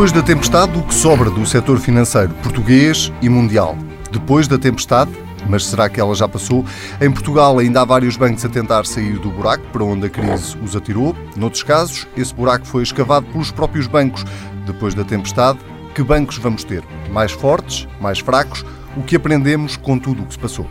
Depois 0.00 0.12
da 0.12 0.22
tempestade, 0.22 0.78
o 0.78 0.82
que 0.82 0.94
sobra 0.94 1.28
do 1.28 1.44
setor 1.44 1.78
financeiro 1.78 2.32
português 2.42 3.12
e 3.20 3.28
mundial? 3.28 3.76
Depois 4.10 4.48
da 4.48 4.56
tempestade, 4.56 5.10
mas 5.46 5.66
será 5.66 5.90
que 5.90 6.00
ela 6.00 6.14
já 6.14 6.26
passou? 6.26 6.64
Em 7.02 7.10
Portugal 7.10 7.58
ainda 7.58 7.82
há 7.82 7.84
vários 7.84 8.16
bancos 8.16 8.42
a 8.42 8.48
tentar 8.48 8.86
sair 8.86 9.18
do 9.18 9.30
buraco 9.30 9.62
para 9.70 9.84
onde 9.84 10.06
a 10.06 10.08
crise 10.08 10.56
os 10.64 10.74
atirou. 10.74 11.14
Noutros 11.36 11.62
casos, 11.62 12.06
esse 12.16 12.34
buraco 12.34 12.66
foi 12.66 12.82
escavado 12.82 13.26
pelos 13.26 13.50
próprios 13.50 13.86
bancos. 13.86 14.24
Depois 14.64 14.94
da 14.94 15.04
tempestade, 15.04 15.58
que 15.94 16.02
bancos 16.02 16.38
vamos 16.38 16.64
ter? 16.64 16.82
Mais 17.10 17.32
fortes? 17.32 17.86
Mais 18.00 18.20
fracos? 18.20 18.64
O 18.96 19.02
que 19.02 19.16
aprendemos 19.16 19.76
com 19.76 19.98
tudo 19.98 20.22
o 20.22 20.26
que 20.26 20.32
se 20.32 20.38
passou? 20.38 20.66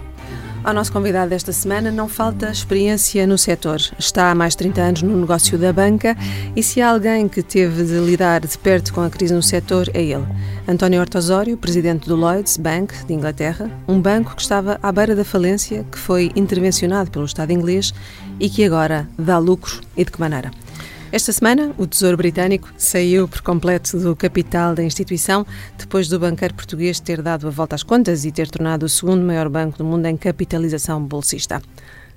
Ao 0.62 0.74
nosso 0.74 0.92
convidado 0.92 1.30
desta 1.30 1.54
semana 1.54 1.90
não 1.90 2.10
falta 2.10 2.52
experiência 2.52 3.26
no 3.26 3.38
setor. 3.38 3.80
Está 3.98 4.30
há 4.30 4.36
mais 4.36 4.54
de 4.54 4.58
30 4.58 4.82
anos 4.82 5.02
no 5.02 5.18
negócio 5.18 5.58
da 5.58 5.72
banca 5.72 6.18
e 6.54 6.62
se 6.62 6.82
há 6.82 6.90
alguém 6.90 7.30
que 7.30 7.42
teve 7.42 7.84
de 7.84 7.98
lidar 8.00 8.42
de 8.42 8.58
perto 8.58 8.94
com 8.94 9.02
a 9.02 9.10
crise 9.10 9.34
no 9.34 9.42
setor, 9.42 9.90
é 9.94 10.02
ele. 10.02 10.26
António 10.68 11.00
Ortosório, 11.00 11.58
presidente 11.58 12.10
do 12.10 12.16
Lloyds 12.16 12.58
Bank 12.58 12.94
de 13.06 13.14
Inglaterra, 13.14 13.72
um 13.88 14.02
banco 14.02 14.36
que 14.36 14.42
estava 14.42 14.78
à 14.84 14.92
beira 14.92 15.16
da 15.16 15.24
falência, 15.24 15.86
que 15.90 15.98
foi 15.98 16.30
intervencionado 16.36 17.10
pelo 17.10 17.26
Estado 17.26 17.52
inglês 17.52 17.94
e 18.38 18.50
que 18.50 18.64
agora 18.66 19.08
dá 19.18 19.38
lucro 19.38 19.80
e 19.96 20.04
de 20.04 20.12
que 20.12 20.20
maneira. 20.20 20.52
Esta 21.12 21.32
semana, 21.34 21.74
o 21.76 21.88
Tesouro 21.88 22.16
Britânico 22.16 22.70
saiu 22.78 23.28
por 23.28 23.42
completo 23.42 23.98
do 23.98 24.16
capital 24.16 24.76
da 24.76 24.84
instituição, 24.84 25.44
depois 25.76 26.08
do 26.08 26.20
banqueiro 26.20 26.54
português 26.54 27.00
ter 27.00 27.20
dado 27.24 27.48
a 27.48 27.50
volta 27.50 27.74
às 27.74 27.82
contas 27.82 28.26
e 28.26 28.32
ter 28.32 28.48
tornado 28.48 28.86
o 28.86 28.90
segundo 28.90 29.26
maior 29.26 29.50
banco 29.50 29.80
do 29.80 29.84
mundo 29.84 30.06
em 30.06 30.16
capitalização 30.16 31.04
bolsista. 31.04 31.64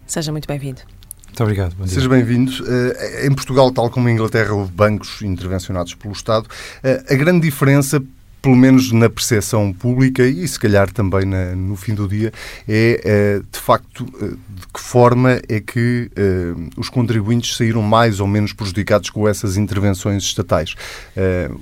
Seja 0.07 0.31
muito 0.31 0.47
bem-vindo. 0.47 0.83
Muito 1.27 1.43
obrigado. 1.43 1.75
Seja 1.89 2.07
bem-vindo. 2.07 2.53
Eh, 2.69 3.27
em 3.27 3.35
Portugal, 3.35 3.71
tal 3.73 3.89
como 3.89 4.11
em 4.11 4.13
Inglaterra, 4.13 4.53
houve 4.53 4.71
bancos 4.71 5.23
intervencionados 5.23 5.95
pelo 5.95 6.13
Estado. 6.13 6.47
Eh, 6.83 7.03
a 7.09 7.15
grande 7.15 7.41
diferença 7.41 8.03
pelo 8.43 8.57
menos 8.57 8.91
na 8.91 9.09
percepção 9.09 9.73
pública 9.73 10.27
e 10.27 10.47
se 10.49 10.59
calhar 10.59 10.91
também 10.91 11.25
na, 11.25 11.55
no 11.55 11.77
fim 11.77 11.95
do 11.95 12.09
dia, 12.09 12.33
é 12.69 13.01
eh, 13.05 13.41
de 13.51 13.59
facto 13.59 14.05
eh, 14.21 14.31
de 14.31 14.67
que 14.75 14.81
forma 14.81 15.41
é 15.49 15.61
que 15.61 16.11
uh, 16.17 16.71
os 16.77 16.89
contribuintes 16.89 17.57
saíram 17.57 17.83
mais 17.83 18.21
ou 18.21 18.27
menos 18.27 18.53
prejudicados 18.53 19.11
com 19.11 19.29
essas 19.29 19.57
intervenções 19.57 20.23
estatais. 20.23 20.75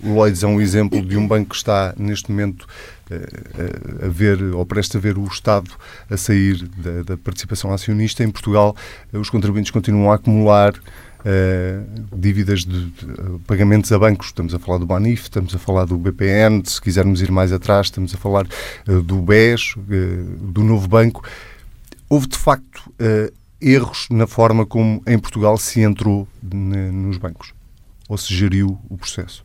O 0.03 0.14
Lloyds 0.14 0.42
é 0.45 0.47
um 0.47 0.61
exemplo 0.61 1.05
de 1.05 1.17
um 1.17 1.27
banco 1.27 1.51
que 1.51 1.56
está 1.56 1.92
neste 1.98 2.31
momento 2.31 2.67
a 4.05 4.08
ver, 4.08 4.41
ou 4.55 4.64
presta 4.64 4.98
a 4.98 5.01
ver 5.01 5.19
o 5.19 5.25
Estado 5.25 5.70
a 6.08 6.17
sair 6.17 6.69
da, 6.77 7.03
da 7.03 7.17
participação 7.17 7.73
acionista. 7.73 8.23
Em 8.23 8.31
Portugal, 8.31 8.77
os 9.12 9.28
contribuintes 9.28 9.73
continuam 9.73 10.12
a 10.12 10.14
acumular 10.14 10.75
Uh, 11.21 12.17
dívidas 12.17 12.65
de, 12.65 12.87
de, 12.87 13.39
pagamentos 13.47 13.93
a 13.93 13.99
bancos. 13.99 14.29
Estamos 14.29 14.55
a 14.55 14.59
falar 14.59 14.79
do 14.79 14.87
Banif, 14.87 15.25
estamos 15.25 15.55
a 15.55 15.59
falar 15.59 15.85
do 15.85 15.99
BPN, 15.99 16.63
se 16.65 16.81
quisermos 16.81 17.21
ir 17.21 17.31
mais 17.31 17.53
atrás, 17.53 17.89
estamos 17.89 18.15
a 18.15 18.17
falar 18.17 18.47
uh, 18.89 19.03
do 19.03 19.21
BES, 19.21 19.77
uh, 19.77 19.81
do 20.41 20.65
novo 20.65 20.89
banco. 20.89 21.23
Houve, 22.09 22.27
de 22.27 22.39
facto, 22.39 22.93
erros 23.61 24.09
na 24.11 24.27
forma 24.27 24.67
como 24.67 25.03
em 25.07 25.19
Portugal 25.19 25.57
se 25.59 25.81
entrou 25.81 26.27
nos 26.43 27.19
bancos, 27.19 27.53
ou 28.09 28.19
se 28.19 28.35
geriu 28.35 28.81
o 28.89 28.97
processo. 28.97 29.45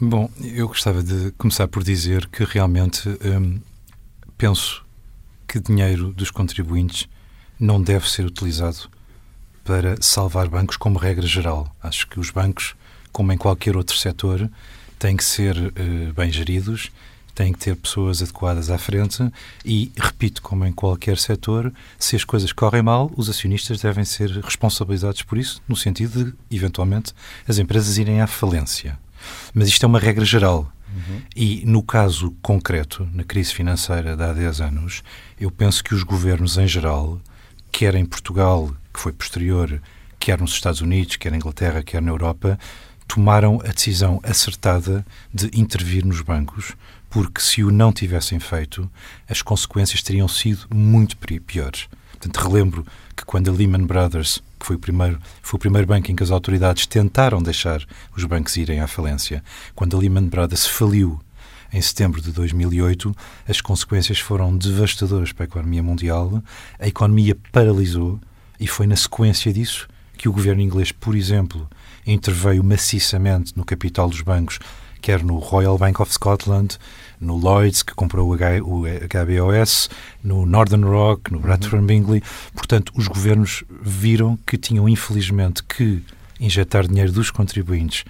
Bom, 0.00 0.30
eu 0.40 0.66
gostava 0.68 1.02
de 1.02 1.32
começar 1.32 1.68
por 1.68 1.84
dizer 1.84 2.26
que 2.28 2.44
realmente 2.44 3.08
hum, 3.08 3.60
penso 4.38 4.84
que 5.46 5.60
dinheiro 5.60 6.12
dos 6.12 6.30
contribuintes 6.30 7.08
não 7.60 7.80
deve 7.82 8.08
ser 8.08 8.24
utilizado 8.24 8.88
para 9.64 9.96
salvar 10.00 10.48
bancos 10.48 10.76
como 10.76 10.98
regra 10.98 11.26
geral. 11.26 11.74
Acho 11.82 12.06
que 12.06 12.18
os 12.18 12.30
bancos, 12.30 12.74
como 13.12 13.32
em 13.32 13.38
qualquer 13.38 13.76
outro 13.76 13.96
setor, 13.96 14.50
têm 14.98 15.16
que 15.16 15.24
ser 15.24 15.56
uh, 15.56 16.12
bem 16.14 16.30
geridos, 16.30 16.90
têm 17.34 17.52
que 17.52 17.58
ter 17.58 17.76
pessoas 17.76 18.22
adequadas 18.22 18.70
à 18.70 18.78
frente 18.78 19.30
e, 19.64 19.90
repito, 19.96 20.42
como 20.42 20.66
em 20.66 20.72
qualquer 20.72 21.18
setor, 21.18 21.72
se 21.98 22.14
as 22.14 22.24
coisas 22.24 22.52
correm 22.52 22.82
mal, 22.82 23.10
os 23.16 23.28
acionistas 23.28 23.80
devem 23.80 24.04
ser 24.04 24.30
responsabilizados 24.30 25.22
por 25.22 25.38
isso, 25.38 25.62
no 25.66 25.76
sentido 25.76 26.24
de, 26.24 26.34
eventualmente, 26.54 27.14
as 27.48 27.58
empresas 27.58 27.96
irem 27.98 28.20
à 28.20 28.26
falência. 28.26 28.98
Mas 29.54 29.68
isto 29.68 29.84
é 29.84 29.86
uma 29.86 29.98
regra 29.98 30.24
geral. 30.24 30.70
Uhum. 30.94 31.22
E, 31.34 31.62
no 31.64 31.82
caso 31.82 32.34
concreto, 32.42 33.08
na 33.14 33.24
crise 33.24 33.54
financeira 33.54 34.14
de 34.14 34.22
há 34.22 34.32
10 34.32 34.60
anos, 34.60 35.02
eu 35.40 35.50
penso 35.50 35.82
que 35.82 35.94
os 35.94 36.02
governos 36.02 36.58
em 36.58 36.66
geral, 36.66 37.18
quer 37.70 37.94
em 37.94 38.04
Portugal, 38.04 38.70
que 38.92 39.00
foi 39.00 39.12
posterior, 39.12 39.80
quer 40.18 40.40
nos 40.40 40.52
Estados 40.52 40.80
Unidos, 40.80 41.16
quer 41.16 41.30
na 41.30 41.36
Inglaterra, 41.36 41.82
quer 41.82 42.00
na 42.00 42.10
Europa, 42.10 42.58
tomaram 43.08 43.60
a 43.64 43.72
decisão 43.72 44.20
acertada 44.22 45.04
de 45.32 45.50
intervir 45.52 46.04
nos 46.04 46.20
bancos, 46.20 46.72
porque 47.10 47.40
se 47.40 47.62
o 47.62 47.70
não 47.70 47.92
tivessem 47.92 48.40
feito, 48.40 48.90
as 49.28 49.42
consequências 49.42 50.02
teriam 50.02 50.28
sido 50.28 50.66
muito 50.74 51.16
piores. 51.16 51.88
Portanto, 52.12 52.36
relembro 52.48 52.86
que 53.16 53.24
quando 53.24 53.50
a 53.50 53.52
Lehman 53.52 53.84
Brothers, 53.84 54.40
que 54.58 54.64
foi 54.64 54.76
o 54.76 54.78
primeiro, 54.78 55.18
foi 55.42 55.58
o 55.58 55.60
primeiro 55.60 55.86
banco 55.86 56.10
em 56.10 56.16
que 56.16 56.22
as 56.22 56.30
autoridades 56.30 56.86
tentaram 56.86 57.42
deixar 57.42 57.84
os 58.16 58.24
bancos 58.24 58.56
irem 58.56 58.80
à 58.80 58.86
falência, 58.86 59.42
quando 59.74 59.96
a 59.96 60.00
Lehman 60.00 60.28
Brothers 60.28 60.66
faliu 60.66 61.20
em 61.72 61.80
setembro 61.80 62.20
de 62.20 62.30
2008, 62.30 63.14
as 63.48 63.60
consequências 63.60 64.18
foram 64.18 64.56
devastadoras 64.56 65.32
para 65.32 65.44
a 65.44 65.48
economia 65.48 65.82
mundial, 65.82 66.42
a 66.78 66.86
economia 66.86 67.36
paralisou 67.50 68.20
e 68.62 68.66
foi 68.68 68.86
na 68.86 68.94
sequência 68.94 69.52
disso 69.52 69.88
que 70.16 70.28
o 70.28 70.32
governo 70.32 70.62
inglês, 70.62 70.92
por 70.92 71.16
exemplo, 71.16 71.68
interveio 72.06 72.62
maciçamente 72.62 73.52
no 73.56 73.64
capital 73.64 74.08
dos 74.08 74.20
bancos, 74.20 74.60
quer 75.00 75.20
no 75.20 75.38
Royal 75.38 75.76
Bank 75.76 76.00
of 76.00 76.12
Scotland, 76.14 76.78
no 77.20 77.36
Lloyds, 77.36 77.82
que 77.82 77.92
comprou 77.92 78.30
o 78.30 78.36
HBOS, 78.36 79.90
no 80.22 80.46
Northern 80.46 80.84
Rock, 80.84 81.32
no 81.32 81.40
Bradford 81.40 81.78
uhum. 81.78 81.86
Bingley. 81.86 82.22
Portanto, 82.54 82.92
os 82.94 83.08
governos 83.08 83.64
viram 83.82 84.38
que 84.46 84.56
tinham, 84.56 84.88
infelizmente, 84.88 85.64
que 85.64 86.00
injetar 86.38 86.86
dinheiro 86.86 87.10
dos 87.10 87.32
contribuintes 87.32 88.04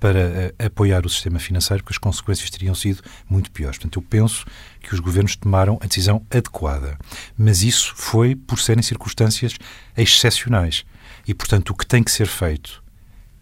para 0.00 0.54
uh, 0.58 0.66
apoiar 0.66 1.04
o 1.04 1.08
sistema 1.08 1.38
financeiro, 1.38 1.82
porque 1.82 1.94
as 1.94 1.98
consequências 1.98 2.48
teriam 2.50 2.74
sido 2.74 3.02
muito 3.28 3.50
piores. 3.50 3.78
Portanto, 3.78 3.98
eu 3.98 4.02
penso 4.02 4.44
que 4.80 4.94
os 4.94 5.00
governos 5.00 5.36
tomaram 5.36 5.78
a 5.82 5.86
decisão 5.86 6.24
adequada. 6.30 6.98
Mas 7.36 7.62
isso 7.62 7.92
foi 7.96 8.34
por 8.34 8.58
serem 8.58 8.82
circunstâncias 8.82 9.54
excepcionais. 9.96 10.84
E, 11.26 11.34
portanto, 11.34 11.70
o 11.70 11.74
que 11.74 11.86
tem 11.86 12.02
que 12.02 12.10
ser 12.10 12.26
feito 12.26 12.82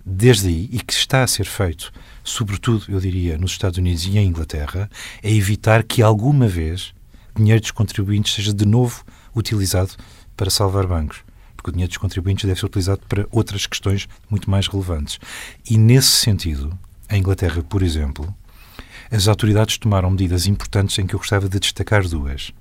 desde 0.04 0.48
aí, 0.48 0.68
e 0.72 0.78
que 0.78 0.92
está 0.92 1.24
a 1.24 1.26
ser 1.26 1.46
feito, 1.46 1.92
sobretudo, 2.22 2.84
eu 2.88 3.00
diria, 3.00 3.36
nos 3.36 3.50
Estados 3.50 3.78
Unidos 3.78 4.06
e 4.06 4.16
em 4.16 4.28
Inglaterra, 4.28 4.88
é 5.20 5.32
evitar 5.32 5.82
que 5.82 6.00
alguma 6.00 6.46
vez 6.46 6.94
dinheiro 7.34 7.60
dos 7.60 7.72
contribuintes 7.72 8.32
seja 8.32 8.54
de 8.54 8.64
novo 8.64 9.04
utilizado 9.34 9.92
para 10.36 10.48
salvar 10.48 10.86
bancos 10.86 11.25
o 11.70 11.72
dinheiro 11.72 11.88
dos 11.88 11.98
contribuintes 11.98 12.44
deve 12.44 12.58
ser 12.58 12.66
utilizado 12.66 13.02
para 13.08 13.26
outras 13.30 13.66
questões 13.66 14.08
muito 14.30 14.50
mais 14.50 14.66
relevantes. 14.66 15.18
E, 15.68 15.76
nesse 15.76 16.08
sentido, 16.08 16.76
a 17.08 17.16
Inglaterra, 17.16 17.62
por 17.62 17.82
exemplo, 17.82 18.34
as 19.10 19.28
autoridades 19.28 19.78
tomaram 19.78 20.10
medidas 20.10 20.46
importantes 20.46 20.98
em 20.98 21.06
que 21.06 21.14
eu 21.14 21.18
gostava 21.18 21.48
de 21.48 21.58
destacar 21.58 22.06
duas. 22.06 22.52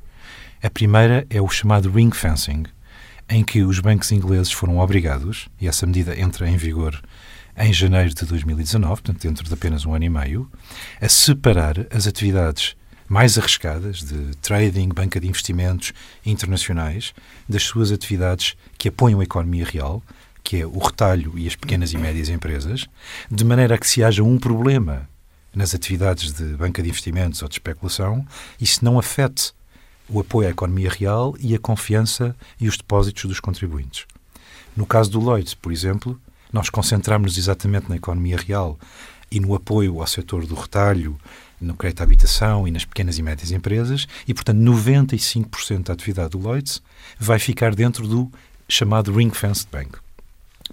A 0.62 0.70
primeira 0.70 1.26
é 1.30 1.42
o 1.42 1.50
chamado 1.50 1.90
ring 1.90 2.12
fencing, 2.12 2.64
em 3.30 3.44
que 3.44 3.64
os 3.64 3.80
bancos 3.80 4.12
ingleses 4.12 4.52
foram 4.52 4.78
obrigados, 4.78 5.48
e 5.60 5.68
essa 5.68 5.86
medida 5.86 6.20
entra 6.20 6.50
em 6.50 6.58
vigor 6.58 7.02
em 7.58 7.72
janeiro 7.72 8.14
de 8.14 8.26
2019, 8.26 9.02
portanto, 9.02 9.22
dentro 9.22 9.46
de 9.46 9.54
apenas 9.54 9.86
um 9.86 9.94
ano 9.94 10.06
e 10.06 10.10
meio, 10.10 10.52
a 11.02 11.08
separar 11.08 11.88
as 11.90 12.06
atividades 12.06 12.76
mais 13.08 13.38
arriscadas 13.38 14.04
de 14.04 14.36
trading, 14.38 14.90
banca 14.90 15.20
de 15.20 15.28
investimentos 15.28 15.94
internacionais, 16.26 17.14
das 17.48 17.64
suas 17.64 17.92
atividades 17.92 18.56
que 18.78 18.90
apoiam 18.90 19.20
a 19.20 19.24
economia 19.24 19.66
real, 19.66 20.02
que 20.44 20.62
é 20.62 20.66
o 20.66 20.78
retalho 20.78 21.38
e 21.38 21.48
as 21.48 21.56
pequenas 21.56 21.92
e 21.94 21.98
médias 21.98 22.30
empresas, 22.30 22.88
de 23.30 23.44
maneira 23.44 23.76
a 23.76 23.78
que 23.78 23.88
se 23.88 24.04
haja 24.04 24.24
um 24.24 24.38
problema 24.38 25.10
nas 25.54 25.74
atividades 25.74 26.34
de 26.34 26.44
banca 26.56 26.84
de 26.84 26.90
investimentos 26.90 27.42
ou 27.42 27.48
de 27.48 27.56
especulação, 27.56 28.26
isso 28.60 28.84
não 28.84 29.00
afete 29.00 29.54
o 30.08 30.20
apoio 30.20 30.48
à 30.48 30.52
economia 30.52 30.90
real 30.90 31.36
e 31.40 31.56
a 31.56 31.60
confiança 31.60 32.36
e 32.60 32.68
os 32.68 32.78
depósitos 32.78 33.26
dos 33.26 33.40
contribuintes. 33.40 34.06
No 34.76 34.86
caso 34.86 35.10
do 35.10 35.20
Lloyds, 35.20 35.54
por 35.54 35.72
exemplo, 35.72 36.20
nós 36.52 36.70
concentramos-nos 36.70 37.38
exatamente 37.38 37.90
na 37.90 37.96
economia 37.96 38.38
real 38.38 38.78
e 39.32 39.40
no 39.40 39.56
apoio 39.56 40.00
ao 40.00 40.08
setor 40.08 40.46
do 40.46 40.56
retalho, 40.56 41.18
no 41.66 41.76
crédito 41.76 42.02
à 42.02 42.04
habitação 42.04 42.68
e 42.68 42.72
nas 42.72 42.86
pequenas 42.86 43.18
e 43.18 43.22
médias 43.22 43.52
empresas, 43.52 44.08
e, 44.28 44.34
portanto, 44.34 44.60
95% 44.60 45.84
da 45.84 45.94
atividade 45.94 46.30
do 46.30 46.40
Lloyds 46.40 46.82
vai 47.20 47.40
ficar 47.40 47.76
dentro 47.76 48.08
do 48.08 48.32
chamado 48.68 49.14
Ring 49.14 49.32
Fenced 49.32 49.68
Bank. 49.72 49.98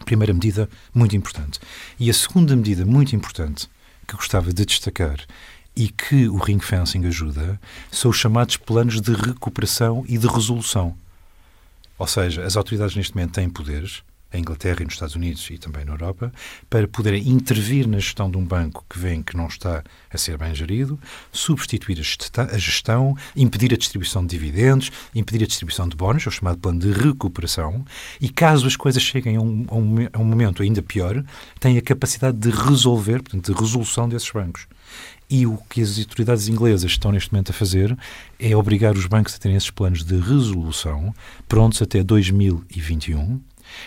Primeira 0.04 0.32
medida 0.32 0.68
muito 0.94 1.16
importante. 1.16 1.60
E 1.98 2.08
a 2.10 2.14
segunda 2.14 2.56
medida 2.56 2.84
muito 2.84 3.14
importante 3.14 3.68
que 4.06 4.16
gostava 4.16 4.52
de 4.52 4.64
destacar 4.64 5.18
e 5.74 5.88
que 5.88 6.28
o 6.28 6.36
ring 6.36 6.58
fencing 6.58 7.06
ajuda 7.06 7.60
são 7.90 8.10
os 8.10 8.16
chamados 8.16 8.56
planos 8.56 9.00
de 9.00 9.12
recuperação 9.14 10.04
e 10.08 10.18
de 10.18 10.26
resolução. 10.26 10.96
Ou 11.98 12.06
seja, 12.06 12.44
as 12.44 12.56
autoridades 12.56 12.96
neste 12.96 13.14
momento 13.14 13.32
têm 13.32 13.48
poderes 13.48 14.02
em 14.32 14.40
Inglaterra 14.40 14.78
e 14.80 14.84
nos 14.84 14.94
Estados 14.94 15.14
Unidos 15.14 15.48
e 15.50 15.58
também 15.58 15.84
na 15.84 15.92
Europa, 15.92 16.32
para 16.68 16.88
poderem 16.88 17.28
intervir 17.28 17.86
na 17.86 17.98
gestão 17.98 18.30
de 18.30 18.36
um 18.36 18.44
banco 18.44 18.84
que 18.88 18.98
vem 18.98 19.22
que 19.22 19.36
não 19.36 19.46
está 19.46 19.82
a 20.10 20.18
ser 20.18 20.38
bem 20.38 20.54
gerido, 20.54 20.98
substituir 21.30 21.98
a 22.00 22.58
gestão, 22.58 23.16
impedir 23.36 23.72
a 23.72 23.76
distribuição 23.76 24.22
de 24.22 24.28
dividendos, 24.28 24.90
impedir 25.14 25.44
a 25.44 25.46
distribuição 25.46 25.88
de 25.88 25.96
bónus, 25.96 26.26
é 26.26 26.28
o 26.28 26.32
chamado 26.32 26.58
plano 26.58 26.80
de 26.80 26.92
recuperação, 26.92 27.84
e 28.20 28.28
caso 28.28 28.66
as 28.66 28.76
coisas 28.76 29.02
cheguem 29.02 29.36
a 29.36 29.40
um, 29.40 29.66
a 29.68 29.74
um, 29.74 29.96
a 30.12 30.18
um 30.18 30.24
momento 30.24 30.62
ainda 30.62 30.82
pior, 30.82 31.22
têm 31.60 31.78
a 31.78 31.82
capacidade 31.82 32.38
de 32.38 32.50
resolver, 32.50 33.22
portanto, 33.22 33.52
de 33.52 33.60
resolução 33.60 34.08
desses 34.08 34.30
bancos. 34.30 34.66
E 35.28 35.46
o 35.46 35.56
que 35.70 35.80
as 35.80 35.98
autoridades 35.98 36.46
inglesas 36.46 36.90
estão 36.90 37.10
neste 37.10 37.32
momento 37.32 37.50
a 37.50 37.54
fazer 37.54 37.96
é 38.38 38.54
obrigar 38.54 38.94
os 38.94 39.06
bancos 39.06 39.34
a 39.34 39.38
terem 39.38 39.56
esses 39.56 39.70
planos 39.70 40.04
de 40.04 40.16
resolução 40.16 41.14
prontos 41.48 41.80
até 41.80 42.02
2021 42.02 43.40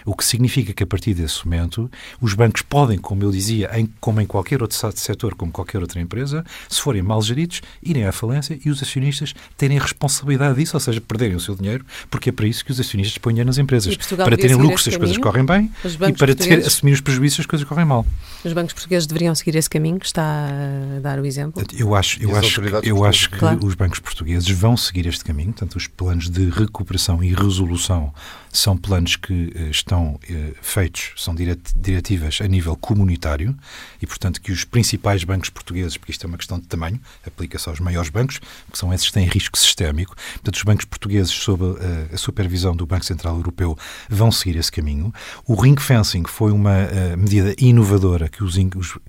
o 0.06 0.16
que 0.16 0.26
significa 0.26 0.74
que, 0.74 0.84
a 0.84 0.88
partir 0.88 1.14
desse 1.14 1.46
momento, 1.46 1.90
os 2.20 2.34
bancos 2.34 2.62
podem, 2.62 2.98
como 2.98 3.24
eu 3.24 3.32
dizia, 3.32 3.70
em, 3.74 3.90
como 4.00 4.22
em 4.22 4.26
qualquer 4.26 4.62
outro 4.62 4.78
setor, 4.96 5.36
como 5.36 5.52
qualquer 5.52 5.82
outra 5.82 6.00
empresa, 6.00 6.44
se 6.70 6.82
forem 6.82 7.02
mal 7.02 7.22
geridos, 7.22 7.62
irem 7.82 8.06
à 8.06 8.12
falência 8.12 8.60
e 8.64 8.70
os 8.70 8.82
acionistas 8.82 9.34
terem 9.58 9.78
a 9.78 9.82
responsabilidade 9.82 10.60
disso, 10.60 10.76
ou 10.76 10.80
seja, 10.80 11.02
perderem 11.02 11.36
o 11.36 11.40
seu 11.40 11.56
dinheiro, 11.56 11.86
porque 12.10 12.30
é 12.30 12.32
para 12.32 12.48
isso 12.48 12.64
que 12.64 12.72
os 12.72 12.80
acionistas 12.80 13.18
põem 13.18 13.44
nas 13.44 13.58
empresas. 13.58 13.96
Para 13.98 14.38
terem 14.38 14.56
lucros 14.56 14.84
se 14.84 14.90
as 14.90 14.98
coisas 14.98 15.18
correm 15.18 15.46
bem 15.46 15.72
e 16.08 16.14
para 16.14 16.34
ter, 16.36 16.60
assumir 16.66 16.94
os 16.94 17.02
prejuízos 17.02 17.36
se 17.36 17.42
as 17.42 17.48
coisas 17.48 17.68
correm 17.68 17.86
mal. 17.86 18.06
Os 18.44 18.54
bancos 18.54 18.74
portugueses 18.74 19.08
deveriam 19.08 19.34
seguir 19.36 19.56
esse 19.56 19.70
caminho 19.70 20.00
que 20.00 20.06
está 20.06 20.48
a 20.96 21.00
dar 21.00 21.20
o 21.20 21.26
exemplo? 21.26 21.64
Eu 21.78 21.96
acho, 21.96 22.22
eu 22.22 22.36
acho, 22.36 22.62
eu 22.84 23.04
acho 23.04 23.30
que 23.30 23.38
claro. 23.38 23.66
os 23.66 23.76
bancos 23.76 24.00
portugueses 24.00 24.50
vão 24.50 24.78
seguir 24.78 25.06
este 25.08 25.24
caminho, 25.24 25.52
portanto, 25.52 25.76
os 25.76 25.88
planos 25.88 26.30
de 26.30 26.50
recuperação 26.50 27.24
e 27.24 27.34
resolução 27.34 28.14
são 28.52 28.78
planos 28.78 29.16
que 29.16 29.52
eh, 29.54 29.70
estão 29.78 30.20
eh, 30.30 30.54
feitos, 30.62 31.12
são 31.18 31.36
diretivas 31.36 32.40
a 32.42 32.48
nível 32.48 32.76
comunitário 32.76 33.56
e, 34.02 34.08
portanto, 34.08 34.42
que 34.42 34.52
os 34.52 34.64
principais 34.64 35.24
bancos 35.24 35.50
portugueses, 35.50 35.98
porque 35.98 36.12
isto 36.12 36.26
é 36.26 36.28
uma 36.28 36.38
questão 36.38 36.60
de 36.60 36.68
tamanho, 36.68 37.00
aplica-se 37.26 37.68
aos 37.70 37.80
maiores 37.80 38.10
bancos, 38.10 38.40
que 38.72 38.78
são 38.78 38.94
esses 38.94 39.08
que 39.08 39.14
têm 39.14 39.26
risco 39.26 39.58
sistémico. 39.58 40.16
Portanto, 40.34 40.56
os 40.56 40.64
bancos 40.64 40.86
portugueses, 40.86 41.32
sob 41.32 41.64
a, 41.64 42.16
a 42.16 42.18
supervisão 42.18 42.76
do 42.76 42.86
Banco 42.86 43.06
Central 43.06 43.36
Europeu, 43.36 43.78
vão 44.10 44.32
seguir 44.32 44.58
esse 44.58 44.72
caminho. 44.72 45.14
O 45.46 45.56
ring 45.56 45.78
fencing 45.78 46.24
foi 46.26 46.52
uma 46.52 46.72
uh, 46.72 47.18
medida 47.18 47.56
inovadora 47.58 48.30
que, 48.30 48.44
os, 48.44 48.56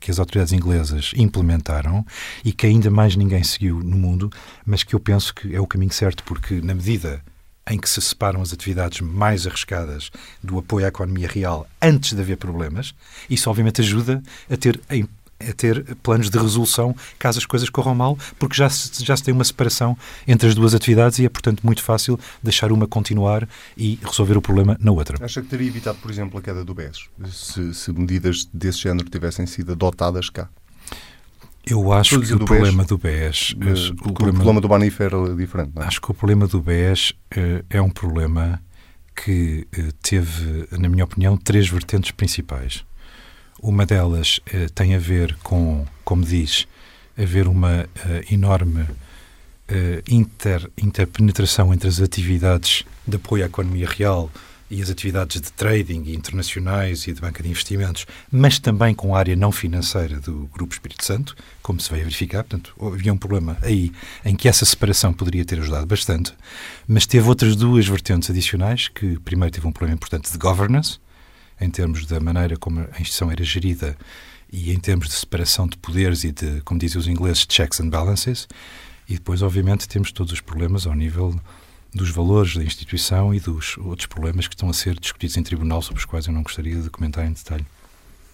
que 0.00 0.10
as 0.10 0.18
autoridades 0.18 0.52
inglesas 0.52 1.12
implementaram 1.16 2.04
e 2.44 2.52
que 2.52 2.66
ainda 2.66 2.90
mais 2.90 3.16
ninguém 3.16 3.42
seguiu 3.42 3.80
no 3.82 3.96
mundo, 3.96 4.30
mas 4.64 4.82
que 4.82 4.94
eu 4.94 5.00
penso 5.00 5.34
que 5.34 5.54
é 5.54 5.60
o 5.60 5.66
caminho 5.66 5.92
certo, 5.92 6.22
porque 6.24 6.60
na 6.60 6.74
medida 6.74 7.22
em 7.68 7.78
que 7.78 7.88
se 7.88 8.00
separam 8.00 8.40
as 8.40 8.52
atividades 8.52 9.00
mais 9.00 9.46
arriscadas 9.46 10.10
do 10.42 10.58
apoio 10.58 10.84
à 10.84 10.88
economia 10.88 11.28
real 11.28 11.66
antes 11.82 12.12
de 12.12 12.20
haver 12.20 12.36
problemas. 12.36 12.94
Isso, 13.28 13.50
obviamente, 13.50 13.80
ajuda 13.80 14.22
a 14.50 14.56
ter 14.56 14.80
a 15.38 15.52
ter 15.52 15.84
planos 15.96 16.30
de 16.30 16.38
resolução 16.38 16.94
caso 17.18 17.38
as 17.38 17.46
coisas 17.46 17.68
corram 17.68 17.94
mal, 17.94 18.18
porque 18.38 18.56
já 18.56 18.70
se, 18.70 19.04
já 19.04 19.16
se 19.16 19.22
tem 19.22 19.34
uma 19.34 19.44
separação 19.44 19.96
entre 20.26 20.48
as 20.48 20.54
duas 20.54 20.74
atividades 20.74 21.18
e 21.18 21.26
é, 21.26 21.28
portanto, 21.28 21.60
muito 21.62 21.82
fácil 21.82 22.18
deixar 22.42 22.72
uma 22.72 22.86
continuar 22.86 23.46
e 23.76 23.98
resolver 24.02 24.36
o 24.36 24.42
problema 24.42 24.76
na 24.80 24.92
outra. 24.92 25.22
Acha 25.24 25.42
que 25.42 25.48
teria 25.48 25.68
evitado, 25.68 25.98
por 25.98 26.10
exemplo, 26.10 26.38
a 26.38 26.42
queda 26.42 26.64
do 26.64 26.74
BES, 26.74 27.08
se, 27.30 27.74
se 27.74 27.92
medidas 27.92 28.48
desse 28.52 28.78
género 28.78 29.08
tivessem 29.08 29.46
sido 29.46 29.72
adotadas 29.72 30.30
cá? 30.30 30.48
Eu 31.68 31.92
acho 31.92 32.20
que 32.20 32.32
o 32.32 32.38
problema 32.38 32.84
do 32.84 32.96
BES. 32.96 33.56
Mas, 33.58 33.88
o, 33.88 33.96
problema, 33.96 34.30
o 34.30 34.34
problema 34.34 34.60
do 34.60 34.68
Banif 34.68 35.02
era 35.02 35.34
diferente. 35.34 35.72
Não 35.74 35.82
é? 35.82 35.86
Acho 35.86 36.00
que 36.00 36.10
o 36.10 36.14
problema 36.14 36.46
do 36.46 36.62
BES 36.62 37.10
uh, 37.10 37.64
é 37.68 37.82
um 37.82 37.90
problema 37.90 38.62
que 39.16 39.66
uh, 39.76 39.92
teve, 40.00 40.68
na 40.70 40.88
minha 40.88 41.04
opinião, 41.04 41.36
três 41.36 41.68
vertentes 41.68 42.12
principais. 42.12 42.84
Uma 43.60 43.84
delas 43.84 44.38
uh, 44.54 44.70
tem 44.74 44.94
a 44.94 44.98
ver 44.98 45.36
com, 45.42 45.84
como 46.04 46.24
diz, 46.24 46.68
haver 47.18 47.48
uma 47.48 47.88
enorme 48.30 48.86
inter, 50.06 50.70
interpenetração 50.76 51.72
entre 51.72 51.88
as 51.88 51.98
atividades 51.98 52.84
de 53.08 53.16
apoio 53.16 53.42
à 53.42 53.46
economia 53.46 53.88
real 53.88 54.30
e 54.70 54.82
as 54.82 54.90
atividades 54.90 55.40
de 55.40 55.52
trading 55.52 56.12
internacionais 56.12 57.06
e 57.06 57.12
de 57.12 57.20
banca 57.20 57.42
de 57.42 57.48
investimentos, 57.48 58.06
mas 58.30 58.58
também 58.58 58.94
com 58.94 59.14
a 59.14 59.18
área 59.18 59.36
não 59.36 59.52
financeira 59.52 60.18
do 60.18 60.48
Grupo 60.52 60.72
Espírito 60.72 61.04
Santo, 61.04 61.36
como 61.62 61.80
se 61.80 61.88
veio 61.88 62.02
a 62.02 62.04
verificar. 62.04 62.42
Portanto, 62.42 62.74
havia 62.80 63.12
um 63.12 63.18
problema 63.18 63.56
aí 63.62 63.92
em 64.24 64.34
que 64.34 64.48
essa 64.48 64.64
separação 64.64 65.12
poderia 65.12 65.44
ter 65.44 65.60
ajudado 65.60 65.86
bastante, 65.86 66.32
mas 66.86 67.06
teve 67.06 67.28
outras 67.28 67.54
duas 67.54 67.86
vertentes 67.86 68.28
adicionais, 68.28 68.88
que 68.88 69.18
primeiro 69.20 69.54
teve 69.54 69.66
um 69.66 69.72
problema 69.72 69.94
importante 69.94 70.30
de 70.30 70.38
governance, 70.38 70.98
em 71.60 71.70
termos 71.70 72.04
da 72.04 72.20
maneira 72.20 72.56
como 72.56 72.80
a 72.80 73.00
instituição 73.00 73.30
era 73.30 73.42
gerida 73.44 73.96
e 74.52 74.72
em 74.72 74.78
termos 74.78 75.08
de 75.08 75.14
separação 75.14 75.66
de 75.66 75.76
poderes 75.76 76.24
e 76.24 76.32
de, 76.32 76.60
como 76.62 76.78
dizem 76.78 76.98
os 76.98 77.08
ingleses, 77.08 77.46
checks 77.48 77.80
and 77.80 77.88
balances, 77.88 78.46
e 79.08 79.14
depois, 79.14 79.40
obviamente, 79.42 79.88
temos 79.88 80.10
todos 80.10 80.32
os 80.32 80.40
problemas 80.40 80.86
ao 80.86 80.94
nível 80.94 81.38
dos 81.96 82.10
valores 82.10 82.56
da 82.56 82.62
instituição 82.62 83.34
e 83.34 83.40
dos 83.40 83.76
outros 83.78 84.06
problemas 84.06 84.46
que 84.46 84.54
estão 84.54 84.68
a 84.68 84.72
ser 84.72 84.98
discutidos 84.98 85.36
em 85.36 85.42
tribunal, 85.42 85.82
sobre 85.82 85.98
os 85.98 86.04
quais 86.04 86.26
eu 86.26 86.32
não 86.32 86.42
gostaria 86.42 86.80
de 86.80 86.90
comentar 86.90 87.26
em 87.26 87.32
detalhe. 87.32 87.66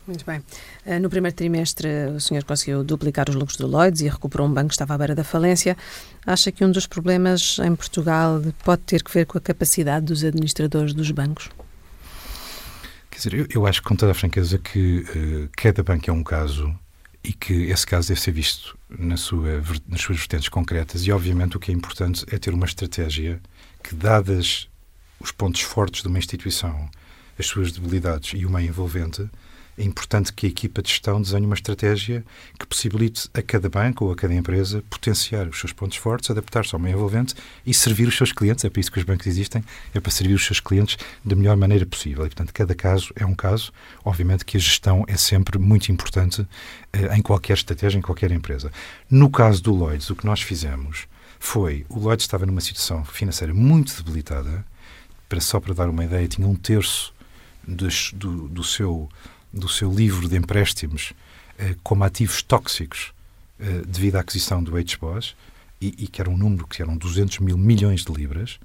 Muito 0.06 0.26
bem. 0.26 0.42
Eh, 0.84 0.98
no 0.98 1.08
primeiro 1.08 1.36
trimestre, 1.36 1.88
o 2.16 2.20
senhor 2.20 2.42
conseguiu 2.42 2.82
duplicar 2.82 3.30
os 3.30 3.36
lucros 3.36 3.56
do 3.56 3.68
Lloyds 3.68 4.00
e 4.00 4.08
recuperou 4.08 4.48
um 4.48 4.52
banco 4.52 4.68
que 4.68 4.74
estava 4.74 4.94
à 4.94 4.98
beira 4.98 5.14
da 5.14 5.22
falência. 5.22 5.76
Acha 6.26 6.50
que 6.50 6.64
um 6.64 6.72
dos 6.72 6.88
problemas 6.88 7.58
em 7.64 7.74
Portugal 7.76 8.42
pode 8.64 8.82
ter 8.82 9.02
que 9.02 9.12
ver 9.12 9.26
com 9.26 9.38
a 9.38 9.40
capacidade 9.40 10.06
dos 10.06 10.24
administradores 10.24 10.92
dos 10.92 11.08
bancos? 11.12 11.50
Quer 13.10 13.16
dizer, 13.16 13.34
eu, 13.34 13.46
eu 13.50 13.66
acho 13.66 13.80
com 13.82 13.94
toda 13.94 14.10
a 14.10 14.14
franqueza 14.14 14.58
que 14.58 15.04
uh, 15.08 15.48
cada 15.56 15.84
banco 15.84 16.10
é 16.10 16.12
um 16.12 16.24
caso 16.24 16.74
e 17.22 17.32
que 17.32 17.70
esse 17.70 17.86
caso 17.86 18.08
deve 18.08 18.20
ser 18.20 18.32
visto 18.32 18.76
na 18.90 19.16
sua, 19.16 19.62
nas 19.86 20.00
suas 20.00 20.18
vertentes 20.18 20.48
concretas. 20.48 21.06
E, 21.06 21.12
obviamente, 21.12 21.56
o 21.56 21.60
que 21.60 21.70
é 21.70 21.74
importante 21.74 22.24
é 22.28 22.38
ter 22.38 22.52
uma 22.52 22.66
estratégia 22.66 23.40
que, 23.82 23.94
dadas 23.94 24.68
os 25.20 25.30
pontos 25.30 25.60
fortes 25.60 26.02
de 26.02 26.08
uma 26.08 26.18
instituição, 26.18 26.88
as 27.38 27.46
suas 27.46 27.72
debilidades 27.72 28.38
e 28.38 28.44
o 28.44 28.50
meio 28.50 28.68
envolvente, 28.68 29.28
é 29.76 29.84
importante 29.84 30.32
que 30.32 30.46
a 30.46 30.48
equipa 30.48 30.82
de 30.82 30.90
gestão 30.90 31.20
desenhe 31.20 31.46
uma 31.46 31.54
estratégia 31.54 32.22
que 32.58 32.66
possibilite 32.66 33.28
a 33.32 33.40
cada 33.40 33.70
banco 33.70 34.04
ou 34.04 34.12
a 34.12 34.16
cada 34.16 34.34
empresa 34.34 34.82
potenciar 34.90 35.48
os 35.48 35.58
seus 35.58 35.72
pontos 35.72 35.96
fortes, 35.96 36.30
adaptar-se 36.30 36.74
ao 36.74 36.80
meio 36.80 36.94
envolvente 36.94 37.34
e 37.64 37.72
servir 37.72 38.06
os 38.06 38.16
seus 38.16 38.32
clientes. 38.32 38.64
É 38.64 38.70
para 38.70 38.80
isso 38.80 38.92
que 38.92 38.98
os 38.98 39.04
bancos 39.04 39.26
existem, 39.26 39.64
é 39.94 40.00
para 40.00 40.12
servir 40.12 40.34
os 40.34 40.44
seus 40.44 40.60
clientes 40.60 40.98
da 41.24 41.34
melhor 41.34 41.56
maneira 41.56 41.86
possível. 41.86 42.26
E, 42.26 42.28
portanto, 42.28 42.52
cada 42.52 42.74
caso 42.74 43.12
é 43.16 43.24
um 43.24 43.34
caso. 43.34 43.72
Obviamente 44.04 44.44
que 44.44 44.58
a 44.58 44.60
gestão 44.60 45.04
é 45.08 45.16
sempre 45.16 45.58
muito 45.58 45.90
importante 45.90 46.46
eh, 46.92 47.16
em 47.16 47.22
qualquer 47.22 47.54
estratégia, 47.54 47.98
em 47.98 48.02
qualquer 48.02 48.30
empresa. 48.30 48.70
No 49.10 49.30
caso 49.30 49.62
do 49.62 49.72
Lloyds, 49.72 50.10
o 50.10 50.16
que 50.16 50.26
nós 50.26 50.42
fizemos 50.42 51.06
foi, 51.44 51.84
o 51.88 51.98
Lloyds 51.98 52.22
estava 52.22 52.46
numa 52.46 52.60
situação 52.60 53.04
financeira 53.04 53.52
muito 53.52 53.96
debilitada, 53.96 54.64
para 55.28 55.40
só 55.40 55.58
para 55.58 55.74
dar 55.74 55.88
uma 55.90 56.04
ideia, 56.04 56.28
tinha 56.28 56.46
um 56.46 56.54
terço 56.54 57.12
dos, 57.66 58.12
do, 58.12 58.48
do 58.48 58.62
seu 58.62 59.08
do 59.52 59.68
seu 59.68 59.92
livro 59.92 60.28
de 60.28 60.36
empréstimos 60.36 61.12
eh, 61.58 61.74
como 61.82 62.04
ativos 62.04 62.42
tóxicos 62.42 63.12
eh, 63.58 63.82
devido 63.86 64.16
à 64.16 64.20
aquisição 64.20 64.62
do 64.62 64.72
HBOS, 64.72 65.34
e, 65.80 65.88
e, 65.98 66.06
que 66.06 66.20
era 66.20 66.30
um 66.30 66.36
número 66.36 66.64
que 66.66 66.80
eram 66.80 66.96
200 66.96 67.40
mil 67.40 67.58
milhões 67.58 68.04
de 68.04 68.12
libras, 68.12 68.60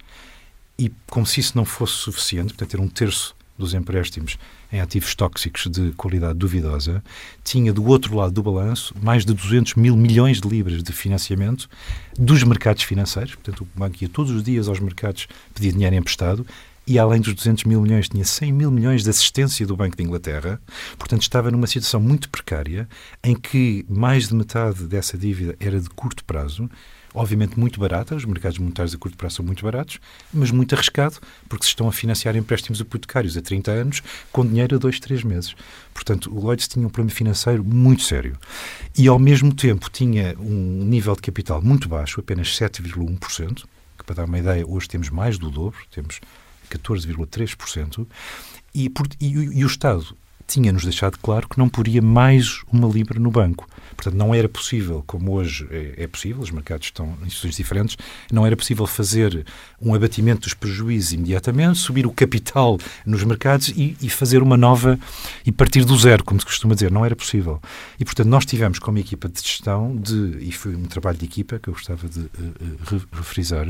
e 0.77 0.91
como 1.07 1.25
se 1.25 1.39
isso 1.39 1.57
não 1.57 1.65
fosse 1.65 1.93
suficiente, 1.93 2.53
portanto, 2.53 2.69
ter 2.69 2.79
um 2.79 2.88
terço 2.88 3.36
dos 3.57 3.74
empréstimos 3.74 4.38
em 4.72 4.82
ativos 4.82 5.16
tóxicos 5.16 5.68
de 5.68 5.92
qualidade 5.94 6.38
duvidosa, 6.38 7.04
tinha 7.44 7.72
do 7.72 7.86
outro 7.86 8.16
lado 8.16 8.32
do 8.32 8.44
balanço 8.44 8.94
mais 9.02 9.26
de 9.26 9.34
200 9.34 9.76
mil 9.76 9.96
milhões 9.96 10.42
de 10.42 10.48
libras 10.48 10.84
de 10.84 10.92
financiamento 10.92 11.70
dos 12.18 12.44
mercados 12.44 12.84
financeiros. 12.84 13.36
Portanto, 13.36 13.62
o 13.62 13.80
banco 13.80 13.98
ia 14.02 14.10
todos 14.10 14.32
os 14.32 14.44
dias 14.44 14.68
aos 14.68 14.80
mercados 14.80 15.28
pedir 15.54 15.72
dinheiro 15.72 15.96
emprestado 15.96 16.46
e 16.88 16.98
além 16.98 17.20
dos 17.20 17.34
200 17.34 17.65
mil 17.65 17.82
milhões, 17.82 18.08
tinha 18.08 18.24
100 18.24 18.53
mil 18.53 18.72
milhões 18.72 19.03
de 19.03 19.10
assistência 19.10 19.67
do 19.67 19.75
Banco 19.75 19.98
de 19.98 20.03
Inglaterra. 20.03 20.62
Portanto, 20.98 21.22
estava 21.22 21.51
numa 21.51 21.67
situação 21.67 22.00
muito 22.00 22.29
precária, 22.29 22.88
em 23.22 23.36
que 23.36 23.86
mais 23.89 24.29
de 24.29 24.36
metade 24.36 24.86
dessa 24.86 25.17
dívida 25.17 25.56
era 25.60 25.82
de 25.82 25.89
curto 25.89 26.24
prazo, 26.24 26.70
obviamente 27.13 27.60
muito 27.60 27.79
barata, 27.79 28.15
os 28.15 28.24
mercados 28.25 28.58
monetários 28.58 28.94
a 28.94 28.98
curto 28.98 29.17
prazo 29.17 29.38
são 29.38 29.46
muito 29.46 29.63
baratos, 29.63 30.00
mas 30.34 30.50
muito 30.51 30.74
arriscado, 30.75 31.17
porque 31.50 31.65
se 31.65 31.70
estão 31.70 31.88
a 31.88 31.91
financiar 31.91 32.36
empréstimos 32.38 32.79
hipotecários 32.79 33.36
a 33.36 33.41
30 33.41 33.72
anos 33.72 34.03
com 34.32 34.46
dinheiro 34.46 34.75
a 34.75 34.79
2, 34.79 35.00
3 35.00 35.24
meses. 35.24 35.56
Portanto, 35.94 36.34
o 36.34 36.39
Lloyds 36.39 36.67
tinha 36.67 36.86
um 36.86 36.89
problema 36.89 37.13
financeiro 37.13 37.63
muito 37.63 38.03
sério. 38.03 38.38
E, 38.98 39.08
ao 39.08 39.20
mesmo 39.20 39.53
tempo, 39.53 39.89
tinha 39.89 40.36
um 40.39 40.86
nível 40.86 41.15
de 41.15 41.22
capital 41.22 41.62
muito 41.62 41.89
baixo, 41.89 42.20
apenas 42.20 42.50
7,1%, 42.50 43.65
que, 43.98 44.03
para 44.06 44.15
dar 44.15 44.25
uma 44.25 44.39
ideia, 44.39 44.65
hoje 44.65 44.88
temos 44.88 45.10
mais 45.10 45.38
do 45.38 45.50
dobro, 45.50 45.79
temos 45.91 46.22
14,3%, 46.70 48.08
e, 48.74 48.92
e, 49.20 49.28
e 49.28 49.64
o 49.64 49.68
Estado 49.68 50.16
tinha-nos 50.48 50.84
deixado 50.84 51.18
claro 51.20 51.48
que 51.48 51.60
não 51.60 51.68
poria 51.68 52.02
mais 52.02 52.62
uma 52.72 52.88
libra 52.88 53.20
no 53.20 53.30
banco. 53.30 53.68
Portanto, 53.96 54.16
não 54.16 54.34
era 54.34 54.48
possível, 54.48 55.04
como 55.06 55.34
hoje 55.34 55.68
é, 55.70 56.04
é, 56.04 56.08
possível, 56.08 56.42
os 56.42 56.52
mercados 56.52 56.88
estão 56.88 57.18
em 57.26 57.30
situações 57.30 57.58
diferentes, 57.58 57.98
não 58.32 58.46
era 58.46 58.56
possível 58.56 58.88
fazer 58.88 59.46
um 59.82 59.94
abatimento 59.94 60.42
dos 60.42 60.54
prejuízos 60.54 61.12
imediatamente, 61.14 61.80
subir 61.80 62.06
o 62.06 62.12
capital 62.12 62.78
nos 63.06 63.24
mercados 63.24 63.70
e, 63.70 63.98
e 64.02 64.10
fazer 64.10 64.42
uma 64.42 64.56
nova 64.56 64.98
e 65.46 65.52
partir 65.52 65.84
do 65.84 65.98
zero, 65.98 66.24
como 66.24 66.40
se 66.40 66.46
costuma 66.46 66.76
dizer. 66.76 66.92
Não 66.92 67.04
era 67.04 67.16
possível. 67.16 67.60
E, 68.00 68.06
portanto, 68.06 68.28
nós 68.28 68.46
tivemos 68.46 68.80
como 68.80 69.00
equipa 69.00 69.28
de 69.28 69.42
gestão, 69.42 69.98
de, 69.98 70.38
e 70.40 70.52
foi 70.52 70.76
um 70.76 70.86
trabalho 70.86 71.18
de 71.18 71.26
equipa 71.26 71.60
que 71.60 71.68
eu 71.68 71.74
gostava 71.74 72.08
de 72.08 72.20
uh, 72.20 72.30
uh, 72.94 73.02
refrisar, 73.12 73.68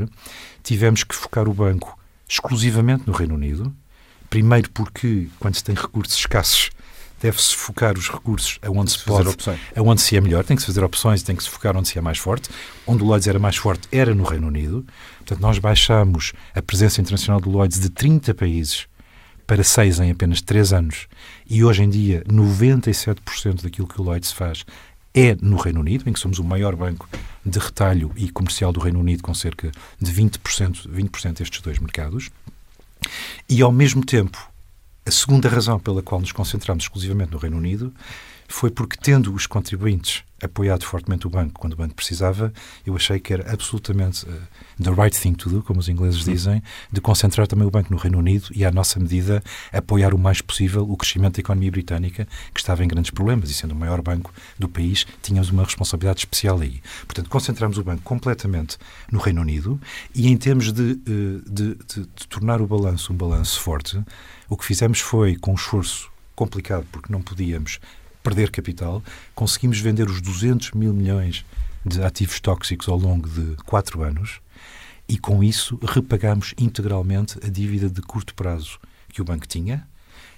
tivemos 0.62 1.02
que 1.02 1.14
focar 1.14 1.48
o 1.48 1.54
banco 1.54 1.98
exclusivamente 2.28 3.04
no 3.06 3.12
Reino 3.12 3.34
Unido. 3.34 3.74
Primeiro 4.28 4.70
porque, 4.70 5.28
quando 5.40 5.54
se 5.54 5.64
tem 5.64 5.74
recursos 5.74 6.14
escassos, 6.14 6.70
deve-se 7.20 7.56
focar 7.56 7.96
os 7.98 8.08
recursos 8.08 8.58
aonde 8.62 8.92
se, 8.92 8.98
se 8.98 9.04
pode, 9.04 9.34
aonde 9.74 10.00
se 10.00 10.16
é 10.16 10.20
melhor, 10.20 10.44
tem 10.44 10.56
que 10.56 10.62
se 10.62 10.66
fazer 10.66 10.84
opções, 10.84 11.22
tem 11.22 11.34
que 11.34 11.42
se 11.42 11.48
focar 11.48 11.76
onde 11.76 11.88
se 11.88 11.98
é 11.98 12.00
mais 12.00 12.18
forte. 12.18 12.48
Onde 12.86 13.02
o 13.02 13.06
Lloyds 13.06 13.26
era 13.26 13.38
mais 13.38 13.56
forte 13.56 13.88
era 13.90 14.14
no 14.14 14.24
Reino 14.24 14.46
Unido. 14.46 14.86
Portanto, 15.18 15.40
nós 15.40 15.58
baixamos 15.58 16.32
a 16.54 16.62
presença 16.62 17.00
internacional 17.00 17.40
do 17.40 17.50
Lloyds 17.50 17.80
de 17.80 17.90
30 17.90 18.34
países 18.34 18.86
para 19.46 19.64
6 19.64 20.00
em 20.00 20.10
apenas 20.10 20.42
3 20.42 20.74
anos. 20.74 21.08
E 21.48 21.64
hoje 21.64 21.82
em 21.82 21.88
dia, 21.88 22.22
97% 22.28 23.62
daquilo 23.62 23.88
que 23.88 23.98
o 23.98 24.04
Lloyds 24.04 24.30
faz 24.30 24.64
é 25.14 25.36
no 25.40 25.56
Reino 25.56 25.80
Unido, 25.80 26.08
em 26.08 26.12
que 26.12 26.20
somos 26.20 26.38
o 26.38 26.44
maior 26.44 26.76
banco 26.76 27.08
de 27.44 27.58
retalho 27.58 28.12
e 28.16 28.28
comercial 28.30 28.72
do 28.72 28.80
Reino 28.80 29.00
Unido, 29.00 29.22
com 29.22 29.34
cerca 29.34 29.70
de 30.00 30.12
20%, 30.12 30.88
20 30.88 31.32
destes 31.32 31.60
dois 31.60 31.78
mercados. 31.78 32.30
E, 33.48 33.62
ao 33.62 33.72
mesmo 33.72 34.04
tempo, 34.04 34.38
a 35.06 35.10
segunda 35.10 35.48
razão 35.48 35.78
pela 35.78 36.02
qual 36.02 36.20
nos 36.20 36.32
concentramos 36.32 36.84
exclusivamente 36.84 37.32
no 37.32 37.38
Reino 37.38 37.56
Unido 37.56 37.92
foi 38.48 38.70
porque, 38.70 38.96
tendo 38.96 39.32
os 39.32 39.46
contribuintes 39.46 40.24
apoiado 40.42 40.84
fortemente 40.84 41.26
o 41.26 41.30
banco 41.30 41.58
quando 41.58 41.72
o 41.72 41.76
banco 41.76 41.94
precisava, 41.94 42.52
eu 42.86 42.94
achei 42.94 43.18
que 43.18 43.32
era 43.32 43.52
absolutamente 43.52 44.24
uh, 44.24 44.40
the 44.82 44.90
right 44.90 45.18
thing 45.18 45.34
to 45.34 45.50
do, 45.50 45.62
como 45.62 45.80
os 45.80 45.88
ingleses 45.88 46.24
dizem, 46.24 46.62
de 46.90 47.00
concentrar 47.00 47.46
também 47.46 47.66
o 47.66 47.70
banco 47.70 47.92
no 47.92 47.98
Reino 47.98 48.18
Unido 48.18 48.48
e, 48.54 48.64
à 48.64 48.70
nossa 48.70 48.98
medida, 49.00 49.42
apoiar 49.72 50.14
o 50.14 50.18
mais 50.18 50.40
possível 50.40 50.88
o 50.88 50.96
crescimento 50.96 51.34
da 51.34 51.40
economia 51.40 51.70
britânica, 51.70 52.26
que 52.54 52.60
estava 52.60 52.84
em 52.84 52.88
grandes 52.88 53.10
problemas 53.10 53.50
e, 53.50 53.54
sendo 53.54 53.72
o 53.72 53.76
maior 53.76 54.00
banco 54.00 54.32
do 54.58 54.68
país, 54.68 55.06
tínhamos 55.22 55.50
uma 55.50 55.64
responsabilidade 55.64 56.20
especial 56.20 56.60
aí. 56.60 56.80
Portanto, 57.04 57.28
concentramos 57.28 57.76
o 57.76 57.84
banco 57.84 58.02
completamente 58.02 58.78
no 59.10 59.18
Reino 59.18 59.40
Unido 59.40 59.80
e, 60.14 60.28
em 60.28 60.36
termos 60.36 60.72
de, 60.72 60.82
uh, 60.82 61.50
de, 61.50 61.74
de, 61.74 62.00
de 62.14 62.28
tornar 62.28 62.62
o 62.62 62.66
balanço 62.66 63.12
um 63.12 63.16
balanço 63.16 63.60
forte, 63.60 64.00
o 64.48 64.56
que 64.56 64.64
fizemos 64.64 65.00
foi, 65.00 65.36
com 65.36 65.50
um 65.52 65.54
esforço 65.54 66.10
complicado, 66.36 66.86
porque 66.92 67.12
não 67.12 67.20
podíamos 67.20 67.80
perder 68.22 68.50
capital, 68.50 69.02
conseguimos 69.34 69.78
vender 69.80 70.08
os 70.08 70.20
200 70.20 70.72
mil 70.72 70.92
milhões 70.92 71.44
de 71.84 72.02
ativos 72.02 72.40
tóxicos 72.40 72.88
ao 72.88 72.98
longo 72.98 73.28
de 73.28 73.56
quatro 73.64 74.02
anos 74.02 74.40
e, 75.08 75.18
com 75.18 75.42
isso, 75.42 75.78
repagamos 75.82 76.54
integralmente 76.58 77.38
a 77.44 77.48
dívida 77.48 77.88
de 77.88 78.02
curto 78.02 78.34
prazo 78.34 78.78
que 79.08 79.22
o 79.22 79.24
banco 79.24 79.46
tinha 79.46 79.86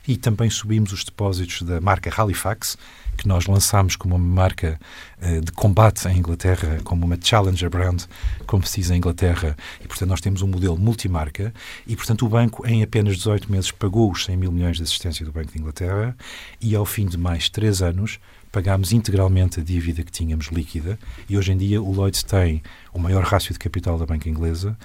e 0.06 0.16
também 0.16 0.48
subimos 0.50 0.92
os 0.92 1.04
depósitos 1.04 1.62
da 1.62 1.80
marca 1.80 2.12
Halifax, 2.14 2.76
que 3.16 3.28
nós 3.28 3.46
lançámos 3.46 3.96
como 3.96 4.16
uma 4.16 4.34
marca 4.34 4.80
uh, 5.20 5.40
de 5.40 5.52
combate 5.52 6.08
em 6.08 6.18
Inglaterra, 6.18 6.80
como 6.84 7.04
uma 7.04 7.18
challenger 7.20 7.68
brand, 7.68 8.02
como 8.46 8.66
se 8.66 8.80
diz 8.80 8.90
em 8.90 8.96
Inglaterra, 8.96 9.56
e 9.80 9.86
portanto 9.86 10.08
nós 10.08 10.20
temos 10.20 10.42
um 10.42 10.46
modelo 10.46 10.78
multimarca, 10.78 11.52
e 11.86 11.94
portanto 11.94 12.24
o 12.24 12.28
banco 12.28 12.66
em 12.66 12.82
apenas 12.82 13.16
18 13.18 13.50
meses 13.50 13.70
pagou 13.70 14.10
os 14.10 14.24
100 14.24 14.36
mil 14.36 14.52
milhões 14.52 14.76
de 14.78 14.82
assistência 14.82 15.24
do 15.24 15.32
Banco 15.32 15.52
de 15.52 15.58
Inglaterra, 15.58 16.16
e 16.60 16.74
ao 16.74 16.86
fim 16.86 17.06
de 17.06 17.18
mais 17.18 17.48
3 17.48 17.82
anos 17.82 18.18
pagámos 18.50 18.92
integralmente 18.92 19.60
a 19.60 19.62
dívida 19.62 20.02
que 20.02 20.10
tínhamos 20.10 20.46
líquida, 20.46 20.98
e 21.28 21.36
hoje 21.36 21.52
em 21.52 21.56
dia 21.56 21.80
o 21.80 21.92
Lloyds 21.92 22.22
tem 22.22 22.62
o 22.92 22.98
maior 22.98 23.22
rácio 23.22 23.52
de 23.52 23.58
capital 23.58 23.98
da 23.98 24.06
banca 24.06 24.28
inglesa, 24.28 24.76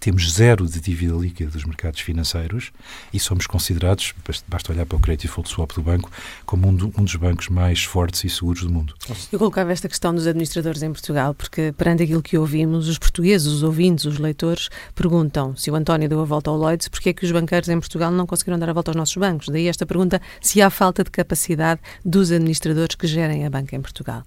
temos 0.00 0.32
zero 0.32 0.66
de 0.66 0.80
dívida 0.80 1.14
líquida 1.14 1.50
dos 1.50 1.64
mercados 1.64 2.00
financeiros 2.00 2.70
e 3.12 3.18
somos 3.18 3.46
considerados, 3.46 4.14
basta 4.46 4.72
olhar 4.72 4.86
para 4.86 4.96
o 4.96 5.00
Credit 5.00 5.26
Default 5.26 5.50
Swap 5.50 5.72
do 5.72 5.82
banco, 5.82 6.10
como 6.46 6.68
um, 6.68 6.74
do, 6.74 6.86
um, 6.98 7.04
dos 7.04 7.16
bancos 7.16 7.48
mais 7.48 7.84
fortes 7.84 8.24
e 8.24 8.28
seguros 8.28 8.62
do 8.62 8.70
mundo. 8.70 8.94
Eu 9.32 9.38
colocava 9.38 9.72
esta 9.72 9.88
questão 9.88 10.14
dos 10.14 10.26
administradores 10.26 10.82
em 10.82 10.92
Portugal, 10.92 11.34
porque 11.34 11.72
perante 11.76 12.02
aquilo 12.02 12.22
que 12.22 12.38
ouvimos, 12.38 12.88
os 12.88 12.98
portugueses, 12.98 13.46
os 13.46 13.62
ouvintes, 13.62 14.04
os 14.04 14.18
leitores, 14.18 14.68
perguntam 14.94 15.56
se 15.56 15.70
o 15.70 15.74
António 15.74 16.08
deu 16.08 16.20
a 16.20 16.24
volta 16.24 16.50
ao 16.50 16.56
Lloyds, 16.56 16.88
porque 16.88 17.10
é 17.10 17.12
que 17.12 17.24
os 17.24 17.32
banqueiros 17.32 17.68
em 17.68 17.78
Portugal 17.78 18.10
não 18.10 18.26
conseguiram 18.26 18.58
dar 18.58 18.70
a 18.70 18.72
volta 18.72 18.90
aos 18.90 18.96
nossos 18.96 19.16
bancos? 19.16 19.48
Daí 19.48 19.68
esta 19.68 19.84
pergunta, 19.84 20.20
se 20.40 20.62
há 20.62 20.70
falta 20.70 21.04
de 21.04 21.10
capacidade 21.10 21.80
dos 22.04 22.30
administradores 22.30 22.94
que 22.94 23.06
gerem 23.06 23.44
a 23.44 23.50
banca 23.50 23.76
em 23.76 23.80
Portugal. 23.80 24.24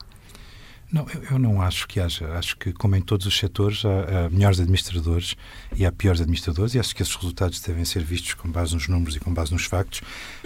Não, 0.91 1.07
eu, 1.13 1.23
eu, 1.31 1.39
não 1.39 1.61
acho 1.61 1.87
que 1.87 2.01
haja. 2.01 2.27
Acho 2.33 2.57
que, 2.57 2.73
como 2.73 2.95
em 2.97 3.01
todos 3.01 3.25
os 3.25 3.37
setores, 3.37 3.85
há, 3.85 4.25
há, 4.25 4.29
melhores 4.29 4.59
administradores 4.59 5.37
e 5.73 5.85
há 5.85 5.91
piores 5.91 6.19
administradores, 6.19 6.75
e 6.75 6.79
acho 6.79 6.93
que 6.93 7.01
esses 7.01 7.15
resultados 7.15 7.61
devem 7.61 7.85
ser 7.85 8.03
vistos 8.03 8.33
com 8.33 8.51
base 8.51 8.73
nos 8.73 8.89
números 8.89 9.15
e 9.15 9.19
com 9.19 9.33
base 9.33 9.53
nos 9.53 9.63
factos. 9.65 10.01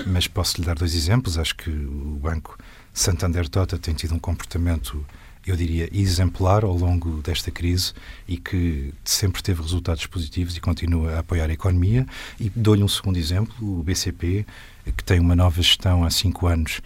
Mas 0.06 0.28
posso 0.28 0.62
lhe 0.62 0.68
dar 0.68 0.76
dois 0.76 0.94
exemplos. 0.94 1.40
Acho 1.40 1.56
que 1.56 1.72
o 1.72 2.20
Banco 2.22 2.60
Santander 2.94 3.50
Tota 3.50 3.80
tem 3.80 3.96
tido 3.96 4.14
um 4.14 4.20
comportamento, 4.20 5.04
eu 5.48 5.56
diria, 5.56 5.90
exemplar 5.92 6.64
ao 6.64 6.78
longo 6.78 7.24
desta 7.24 7.50
crise 7.50 7.94
e 8.28 8.38
que 8.38 8.94
sempre 9.04 9.42
teve 9.42 9.64
resultados 9.64 10.06
positivos 10.06 10.56
e 10.56 10.62
continua 10.62 11.14
a 11.14 11.20
apoiar 11.20 11.50
a 11.50 11.54
economia. 11.54 12.06
E 12.40 12.52
dou-lhe 12.56 12.84
um 12.84 12.88
segundo 12.88 13.18
exemplo: 13.18 13.80
o 13.80 13.82
BCP, 13.82 14.46
que 14.96 15.04
tem 15.04 15.20
uma 15.20 15.36
nova 15.36 15.60
gestão 15.60 16.04
há 16.04 16.12
cinco 16.12 16.46
anos 16.46 16.82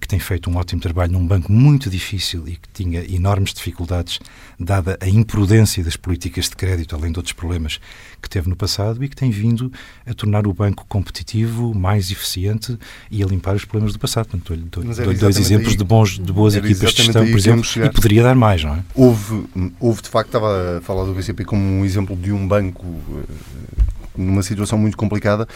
que 0.00 0.08
tem 0.08 0.18
feito 0.18 0.50
um 0.50 0.56
ótimo 0.56 0.80
trabalho 0.80 1.12
num 1.12 1.26
banco 1.26 1.52
muito 1.52 1.88
difícil 1.88 2.46
e 2.48 2.56
que 2.56 2.68
tinha 2.72 3.04
enormes 3.14 3.52
dificuldades, 3.52 4.18
dada 4.58 4.98
a 5.00 5.08
imprudência 5.08 5.84
das 5.84 5.96
políticas 5.96 6.46
de 6.48 6.56
crédito, 6.56 6.96
além 6.96 7.12
de 7.12 7.18
outros 7.18 7.32
problemas 7.32 7.80
que 8.20 8.28
teve 8.28 8.48
no 8.48 8.56
passado, 8.56 9.02
e 9.04 9.08
que 9.08 9.14
tem 9.14 9.30
vindo 9.30 9.72
a 10.04 10.12
tornar 10.12 10.46
o 10.46 10.52
banco 10.52 10.84
competitivo, 10.88 11.74
mais 11.74 12.10
eficiente 12.10 12.76
e 13.10 13.22
a 13.22 13.26
limpar 13.26 13.54
os 13.54 13.64
problemas 13.64 13.92
do 13.92 13.98
passado. 13.98 14.26
Portanto, 14.26 14.56
dou-lhe 14.70 14.94
dou 14.94 15.14
dois 15.14 15.38
exemplos 15.38 15.70
aí, 15.70 15.76
de, 15.76 15.84
bons, 15.84 16.18
de 16.18 16.32
boas 16.32 16.56
equipas 16.56 16.92
de 16.92 17.02
gestão, 17.02 17.26
por 17.26 17.38
exemplo, 17.38 17.64
e 17.84 17.90
poderia 17.90 18.22
dar 18.22 18.34
mais, 18.34 18.64
não 18.64 18.74
é? 18.74 18.84
Houve, 18.94 19.44
houve, 19.78 20.02
de 20.02 20.08
facto, 20.08 20.28
estava 20.28 20.78
a 20.78 20.80
falar 20.80 21.04
do 21.04 21.14
BCP 21.14 21.44
como 21.44 21.62
um 21.62 21.84
exemplo 21.84 22.16
de 22.16 22.32
um 22.32 22.46
banco 22.46 22.84
eh, 23.16 23.82
numa 24.16 24.42
situação 24.42 24.76
muito 24.76 24.96
complicada, 24.96 25.46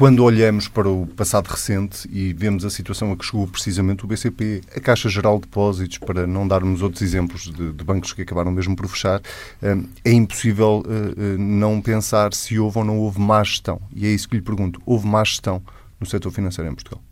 quando 0.00 0.24
olhamos 0.24 0.66
para 0.66 0.88
o 0.88 1.06
passado 1.06 1.46
recente 1.46 2.08
e 2.10 2.32
vemos 2.32 2.64
a 2.64 2.70
situação 2.70 3.12
a 3.12 3.16
que 3.18 3.22
chegou 3.22 3.46
precisamente 3.46 4.02
o 4.02 4.08
BCP, 4.08 4.62
a 4.74 4.80
Caixa 4.80 5.10
Geral 5.10 5.34
de 5.34 5.42
Depósitos, 5.42 5.98
para 5.98 6.26
não 6.26 6.48
darmos 6.48 6.80
outros 6.80 7.02
exemplos 7.02 7.52
de, 7.52 7.70
de 7.70 7.84
bancos 7.84 8.14
que 8.14 8.22
acabaram 8.22 8.50
mesmo 8.50 8.74
por 8.74 8.88
fechar, 8.88 9.20
eh, 9.60 9.76
é 10.02 10.10
impossível 10.10 10.82
eh, 10.88 11.34
eh, 11.34 11.36
não 11.36 11.82
pensar 11.82 12.32
se 12.32 12.58
houve 12.58 12.78
ou 12.78 12.84
não 12.86 12.98
houve 12.98 13.20
má 13.20 13.44
gestão. 13.44 13.78
E 13.94 14.06
é 14.06 14.08
isso 14.08 14.26
que 14.26 14.36
lhe 14.36 14.42
pergunto. 14.42 14.80
Houve 14.86 15.06
má 15.06 15.22
gestão 15.22 15.62
no 16.00 16.06
setor 16.06 16.32
financeiro 16.32 16.70
em 16.70 16.74
Portugal? 16.74 17.02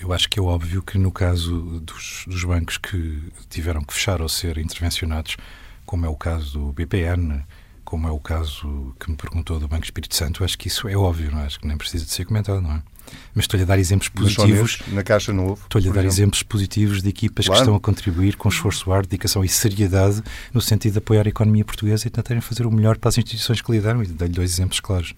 Eu 0.00 0.12
acho 0.12 0.30
que 0.30 0.38
é 0.38 0.42
óbvio 0.42 0.82
que 0.82 0.96
no 0.96 1.10
caso 1.10 1.80
dos, 1.80 2.24
dos, 2.24 2.44
bancos 2.44 2.78
que 2.78 3.20
tiveram 3.48 3.82
que 3.82 3.92
fechar 3.92 4.22
ou 4.22 4.28
ser 4.28 4.58
intervencionados, 4.58 5.36
como 5.84 6.06
é 6.06 6.08
o 6.08 6.14
caso 6.14 6.52
do 6.52 6.72
BPN, 6.72 7.42
como 7.90 8.06
é 8.06 8.10
o 8.12 8.20
caso 8.20 8.94
que 9.00 9.10
me 9.10 9.16
perguntou 9.16 9.58
do 9.58 9.66
Banco 9.66 9.82
Espírito 9.82 10.14
Santo, 10.14 10.44
acho 10.44 10.56
que 10.56 10.68
isso 10.68 10.86
é 10.86 10.96
óbvio, 10.96 11.28
não 11.32 11.40
é? 11.40 11.46
acho 11.46 11.58
que 11.58 11.66
nem 11.66 11.76
precisa 11.76 12.04
de 12.04 12.12
ser 12.12 12.24
comentado, 12.24 12.60
não 12.60 12.70
é? 12.70 12.82
Mas 13.34 13.46
estou-lhe 13.46 13.64
a 13.64 13.66
dar 13.66 13.80
exemplos 13.80 14.08
positivos. 14.08 14.80
na 14.92 15.02
Caixa 15.02 15.32
houve. 15.32 15.60
Estou-lhe 15.62 15.88
a 15.88 15.92
dar 15.92 16.02
exemplo. 16.02 16.14
exemplos 16.14 16.42
positivos 16.44 17.02
de 17.02 17.08
equipas 17.08 17.46
claro. 17.46 17.58
que 17.58 17.62
estão 17.64 17.74
a 17.74 17.80
contribuir 17.80 18.36
com 18.36 18.48
esforço, 18.48 18.92
ar, 18.92 19.02
dedicação 19.02 19.44
e 19.44 19.48
seriedade 19.48 20.22
no 20.54 20.60
sentido 20.60 20.92
de 20.92 20.98
apoiar 20.98 21.26
a 21.26 21.30
economia 21.30 21.64
portuguesa 21.64 22.06
e 22.06 22.10
tentarem 22.10 22.40
fazer 22.40 22.64
o 22.64 22.70
melhor 22.70 22.96
para 22.96 23.08
as 23.08 23.18
instituições 23.18 23.60
que 23.60 23.72
lidaram. 23.72 24.04
E 24.04 24.06
dei-lhe 24.06 24.34
dois 24.34 24.52
exemplos 24.52 24.78
claros. 24.78 25.12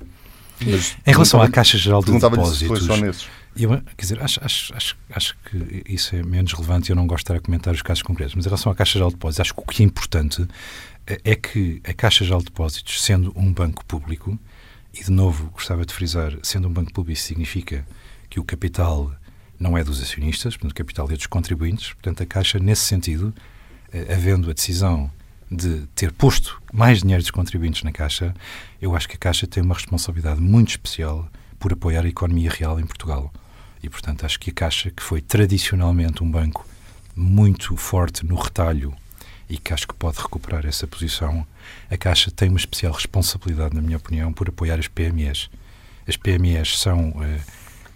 Mas, 0.65 0.97
em 1.07 1.13
relação 1.13 1.43
à 1.43 1.51
Caixa 1.51 1.77
Geral 1.77 2.03
de 2.03 2.13
Depósitos. 2.13 3.29
Eu, 3.55 3.69
quer 3.69 4.03
dizer, 4.03 4.23
acho, 4.23 4.43
acho, 4.43 4.75
acho, 4.75 4.97
acho 5.15 5.37
que 5.45 5.83
isso 5.87 6.17
é 6.17 6.23
menos 6.23 6.55
relevante 6.55 6.89
e 6.89 6.93
eu 6.93 6.97
não 6.97 7.07
gosto 7.07 7.19
de 7.19 7.25
estar 7.25 7.35
a 7.35 7.41
comentar 7.41 7.75
os 7.75 7.83
casos 7.83 8.03
concretos, 8.03 8.35
mas 8.35 8.47
em 8.47 8.49
relação 8.49 8.73
à 8.73 8.75
Caixa 8.75 8.95
Geral 8.95 9.11
de 9.11 9.17
Depósitos, 9.17 9.41
acho 9.41 9.55
que 9.55 9.61
o 9.61 9.67
que 9.67 9.83
é 9.83 9.85
importante 9.85 10.49
é 11.07 11.35
que 11.35 11.81
a 11.85 11.93
Caixa 11.93 12.25
Geral 12.25 12.41
de 12.41 12.47
Depósitos, 12.47 13.03
sendo 13.03 13.33
um 13.37 13.53
banco 13.53 13.85
público, 13.85 14.39
e 14.95 15.03
de 15.03 15.11
novo 15.11 15.51
gostava 15.51 15.85
de 15.85 15.93
frisar, 15.93 16.37
sendo 16.43 16.69
um 16.69 16.73
banco 16.73 16.93
público 16.93 17.19
significa 17.19 17.87
que 18.29 18.39
o 18.39 18.45
capital 18.45 19.13
não 19.59 19.77
é 19.77 19.85
dos 19.85 20.03
acionistas, 20.03 20.57
portanto, 20.57 20.73
o 20.73 20.75
capital 20.75 21.11
é 21.11 21.15
dos 21.15 21.27
contribuintes, 21.27 21.93
portanto, 21.93 22.23
a 22.23 22.27
Caixa, 22.27 22.59
nesse 22.59 22.83
sentido, 22.83 23.33
eh, 23.93 24.13
havendo 24.13 24.51
a 24.51 24.53
decisão 24.53 25.11
de 25.51 25.87
ter 25.95 26.13
posto 26.13 26.61
mais 26.73 27.01
dinheiro 27.01 27.23
dos 27.23 27.31
contribuintes 27.31 27.83
na 27.83 27.93
Caixa, 27.93 28.35
eu 28.81 28.97
acho 28.97 29.09
que 29.09 29.17
a 29.17 29.19
Caixa 29.19 29.47
tem 29.47 29.63
uma 29.63 29.75
responsabilidade 29.75 30.41
muito 30.41 30.71
especial 30.71 31.29
por 31.59 31.73
apoiar 31.73 32.05
a 32.05 32.09
economia 32.09 32.51
real 32.51 32.81
em 32.81 32.87
Portugal. 32.87 33.33
E, 33.83 33.89
portanto, 33.89 34.25
acho 34.25 34.41
que 34.41 34.51
a 34.51 34.55
Caixa, 34.55 34.91
que 34.91 35.03
foi 35.03 35.21
tradicionalmente 35.21 36.23
um 36.25 36.31
banco 36.31 36.67
muito 37.15 37.77
forte 37.77 38.25
no 38.25 38.35
retalho 38.35 38.95
e 39.53 39.59
que 39.59 39.75
acho 39.75 39.87
que 39.87 39.93
pode 39.93 40.19
recuperar 40.19 40.65
essa 40.65 40.87
posição, 40.87 41.47
a 41.91 41.97
Caixa 41.99 42.31
tem 42.31 42.49
uma 42.49 42.59
especial 42.59 42.91
responsabilidade, 42.91 43.75
na 43.75 43.83
minha 43.83 43.99
opinião, 43.99 44.33
por 44.33 44.49
apoiar 44.49 44.79
as 44.79 44.89
PMEs. 44.89 45.51
As 46.09 46.17
PMEs 46.17 46.79
são 46.79 47.11
uh, 47.11 47.41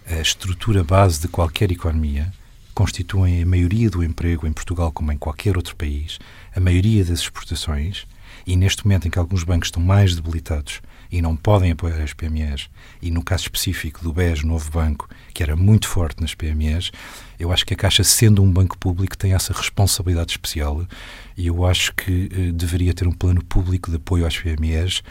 a 0.05 0.21
estrutura 0.21 0.83
base 0.83 1.19
de 1.19 1.27
qualquer 1.27 1.71
economia, 1.71 2.31
constituem 2.75 3.41
a 3.41 3.45
maioria 3.45 3.89
do 3.89 4.03
emprego 4.03 4.45
em 4.45 4.53
Portugal, 4.53 4.91
como 4.91 5.11
em 5.11 5.17
qualquer 5.17 5.57
outro 5.57 5.75
país, 5.75 6.19
a 6.55 6.59
maioria 6.59 7.03
das 7.03 7.21
exportações, 7.21 8.05
e 8.45 8.55
neste 8.55 8.85
momento 8.85 9.07
em 9.07 9.11
que 9.11 9.17
alguns 9.17 9.43
bancos 9.43 9.69
estão 9.69 9.81
mais 9.81 10.15
debilitados 10.15 10.79
e 11.11 11.21
não 11.21 11.35
podem 11.35 11.71
apoiar 11.71 12.01
as 12.01 12.13
PMEs, 12.13 12.69
e 13.01 13.11
no 13.11 13.23
caso 13.23 13.43
específico 13.43 14.03
do 14.03 14.13
BES, 14.13 14.43
novo 14.43 14.69
banco, 14.71 15.09
que 15.33 15.43
era 15.43 15.55
muito 15.55 15.87
forte 15.87 16.21
nas 16.21 16.33
PMEs, 16.33 16.91
eu 17.39 17.51
acho 17.51 17.65
que 17.65 17.73
a 17.73 17.77
Caixa, 17.77 18.03
sendo 18.03 18.41
um 18.41 18.51
banco 18.51 18.77
público, 18.77 19.17
tem 19.17 19.33
essa 19.33 19.53
responsabilidade 19.53 20.31
especial. 20.31 20.85
E 21.37 21.47
eu 21.47 21.65
acho 21.65 21.93
que 21.93 22.29
eh, 22.31 22.51
deveria 22.51 22.93
ter 22.93 23.07
um 23.07 23.11
plano 23.11 23.43
público 23.43 23.91
de 23.91 23.97
apoio 23.97 24.25
às 24.25 24.37
PMEs 24.37 25.03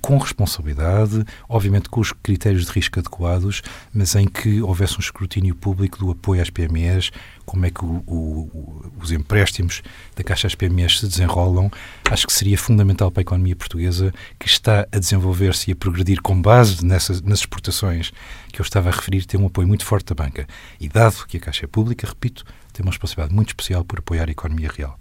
com 0.00 0.18
responsabilidade, 0.18 1.24
obviamente 1.48 1.88
com 1.88 2.00
os 2.00 2.12
critérios 2.12 2.66
de 2.66 2.72
risco 2.72 2.98
adequados, 2.98 3.62
mas 3.92 4.14
em 4.16 4.26
que 4.26 4.60
houvesse 4.60 4.96
um 4.96 5.00
escrutínio 5.00 5.54
público 5.54 5.98
do 5.98 6.10
apoio 6.10 6.42
às 6.42 6.50
PMEs, 6.50 7.10
como 7.44 7.64
é 7.64 7.70
que 7.70 7.84
o, 7.84 8.02
o, 8.06 8.90
os 9.00 9.12
empréstimos 9.12 9.82
da 10.16 10.24
Caixa 10.24 10.48
às 10.48 10.54
PMEs 10.54 10.98
se 11.00 11.06
desenrolam. 11.06 11.70
Acho 12.10 12.26
que 12.26 12.32
seria 12.32 12.58
fundamental 12.58 13.10
para 13.10 13.20
a 13.20 13.22
economia 13.22 13.54
portuguesa, 13.54 14.12
que 14.38 14.48
está 14.48 14.86
a 14.90 14.98
desenvolver-se 14.98 15.70
e 15.70 15.72
a 15.72 15.76
progredir 15.76 16.20
com 16.20 16.40
base 16.40 16.84
nessas, 16.84 17.22
nas 17.22 17.40
exportações 17.40 18.12
que 18.52 18.60
eu 18.60 18.64
estava 18.64 18.88
a 18.88 18.92
referir, 18.92 19.24
ter 19.24 19.36
um 19.36 19.46
apoio 19.46 19.68
muito 19.68 19.84
forte 19.84 20.06
da 20.06 20.14
banca. 20.14 20.46
E 20.80 20.88
dado 20.88 21.26
que 21.26 21.36
a 21.36 21.40
Caixa 21.40 21.64
é 21.64 21.68
pública, 21.68 22.06
repito, 22.06 22.44
tem 22.72 22.84
uma 22.84 22.90
responsabilidade 22.90 23.34
muito 23.34 23.50
especial 23.50 23.84
por 23.84 24.00
apoiar 24.00 24.28
a 24.28 24.32
economia 24.32 24.70
real. 24.74 24.98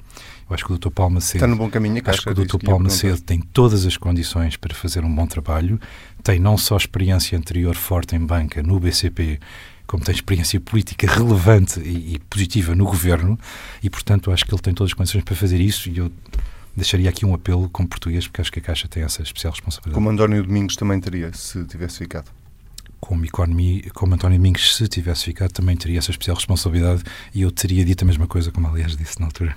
Eu 0.50 0.54
acho 0.54 0.66
que 0.66 0.74
o 0.74 0.78
Dr. 0.78 0.90
Paulo 0.90 1.16
Macedo. 1.16 1.38
Está 1.38 1.48
no 1.48 1.56
bom 1.56 1.70
caminho, 1.70 2.02
Acho 2.06 2.22
que 2.22 2.30
o 2.30 2.34
Dr. 2.34 2.58
Paulo 2.64 2.84
Macedo 2.84 3.22
tem 3.22 3.40
todas 3.40 3.86
as 3.86 3.98
condições 3.98 4.56
para 4.58 4.76
fazer 4.76 5.04
um 5.04 5.14
bom 5.14 5.26
trabalho. 5.26 5.80
Tem 6.24 6.40
não 6.40 6.58
só 6.58 6.78
experiência 6.78 7.38
anterior 7.38 7.76
forte 7.76 8.16
em 8.16 8.20
banca 8.20 8.62
no 8.62 8.80
BCP, 8.80 9.40
como 9.88 10.04
tem 10.04 10.14
experiência 10.14 10.60
política 10.60 11.08
relevante 11.08 11.80
e, 11.80 12.16
e 12.16 12.20
positiva 12.20 12.76
no 12.76 12.86
governo, 12.86 13.40
e 13.82 13.90
portanto 13.90 14.32
acho 14.32 14.46
que 14.46 14.54
ele 14.54 14.62
tem 14.62 14.74
todas 14.74 14.92
as 14.92 14.94
condições 14.94 15.24
para 15.24 15.36
fazer 15.36 15.60
isso. 15.60 15.90
E 15.90 15.98
eu 15.98 16.12
deixaria 16.76 17.10
aqui 17.10 17.26
um 17.26 17.34
apelo 17.34 17.70
como 17.70 17.88
português, 17.88 18.28
porque 18.28 18.42
acho 18.42 18.52
que 18.52 18.60
a 18.60 18.62
Caixa 18.62 18.88
tem 18.88 19.04
essa 19.04 19.22
especial 19.22 19.52
responsabilidade. 19.52 19.96
Como 19.96 20.10
António 20.10 20.44
Domingos 20.44 20.76
também 20.76 21.00
teria, 21.00 21.32
se 21.34 21.64
tivesse 21.66 22.00
ficado 22.00 22.30
como 23.06 23.24
como 23.94 24.16
António 24.16 24.38
Domingos, 24.38 24.76
se 24.76 24.88
tivesse 24.88 25.26
ficado, 25.26 25.52
também 25.52 25.78
teria 25.78 26.00
essa 26.00 26.10
especial 26.10 26.36
responsabilidade 26.36 27.04
e 27.34 27.44
eu 27.44 27.52
teria 27.52 27.86
dito 27.86 28.04
a 28.04 28.08
mesma 28.08 28.26
coisa, 28.26 28.52
como 28.52 28.68
aliás 28.68 28.98
disse 28.98 29.20
na 29.20 29.28
altura. 29.28 29.56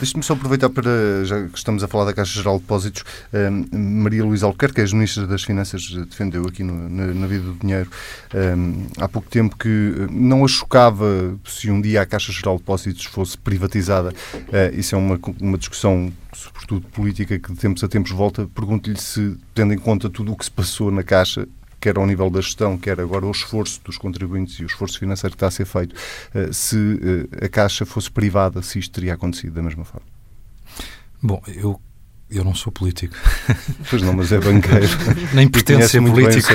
Deixe-me 0.00 0.22
só 0.22 0.32
aproveitar 0.32 0.68
para, 0.68 1.24
já 1.24 1.46
que 1.46 1.56
estamos 1.56 1.84
a 1.84 1.88
falar 1.88 2.06
da 2.06 2.12
Caixa 2.12 2.34
Geral 2.34 2.56
de 2.56 2.62
Depósitos, 2.62 3.04
um, 3.32 4.02
Maria 4.02 4.24
Luísa 4.24 4.46
Albuquerque, 4.46 4.80
a 4.80 4.84
Ministra 4.86 5.26
das 5.26 5.44
Finanças, 5.44 5.88
defendeu 6.08 6.44
aqui 6.46 6.64
no, 6.64 6.88
na, 6.88 7.06
na, 7.06 7.26
vida 7.26 7.44
do 7.44 7.54
dinheiro 7.54 7.88
um, 8.34 8.86
há 8.98 9.08
pouco 9.08 9.30
tempo 9.30 9.56
que 9.56 10.08
não 10.10 10.44
a 10.44 10.48
chocava 10.48 11.38
se 11.44 11.70
um 11.70 11.80
dia 11.80 12.02
a 12.02 12.06
Caixa 12.06 12.32
Geral 12.32 12.56
de 12.56 12.62
Depósitos 12.62 13.04
fosse 13.04 13.38
privatizada. 13.38 14.12
Uh, 14.34 14.78
isso 14.78 14.94
é 14.94 14.98
uma, 14.98 15.18
uma 15.40 15.56
discussão 15.56 16.12
sobretudo 16.32 16.86
política, 16.88 17.38
que 17.38 17.52
de 17.52 17.58
tempos 17.58 17.82
a 17.82 17.88
tempos 17.88 18.10
volta. 18.10 18.48
Pergunto-lhe 18.54 18.98
se, 18.98 19.36
tendo 19.54 19.72
em 19.72 19.78
conta 19.78 20.08
tudo 20.08 20.32
o 20.32 20.36
que 20.36 20.44
se 20.44 20.50
passou 20.50 20.90
na 20.90 21.02
Caixa, 21.02 21.48
quer 21.80 21.96
ao 21.96 22.06
nível 22.06 22.30
da 22.30 22.40
gestão, 22.40 22.76
quer 22.76 23.00
agora 23.00 23.26
o 23.26 23.30
esforço 23.30 23.80
dos 23.84 23.98
contribuintes 23.98 24.58
e 24.58 24.64
o 24.64 24.66
esforço 24.66 24.98
financeiro 24.98 25.32
que 25.32 25.36
está 25.36 25.46
a 25.46 25.50
ser 25.50 25.64
feito, 25.64 25.94
eh, 26.34 26.52
se 26.52 26.76
eh, 27.32 27.46
a 27.46 27.48
Caixa 27.48 27.86
fosse 27.86 28.10
privada, 28.10 28.62
se 28.62 28.78
isto 28.78 28.92
teria 28.92 29.14
acontecido 29.14 29.54
da 29.54 29.62
mesma 29.62 29.84
forma? 29.84 30.06
Bom, 31.22 31.42
eu 31.46 31.80
eu 32.30 32.44
não 32.44 32.54
sou 32.54 32.70
político. 32.70 33.16
Pois 33.88 34.02
não, 34.02 34.12
mas 34.12 34.30
é 34.32 34.38
banqueiro. 34.38 34.86
Nem 35.32 35.48
pretendo 35.48 35.88
ser 35.88 36.02
político. 36.02 36.52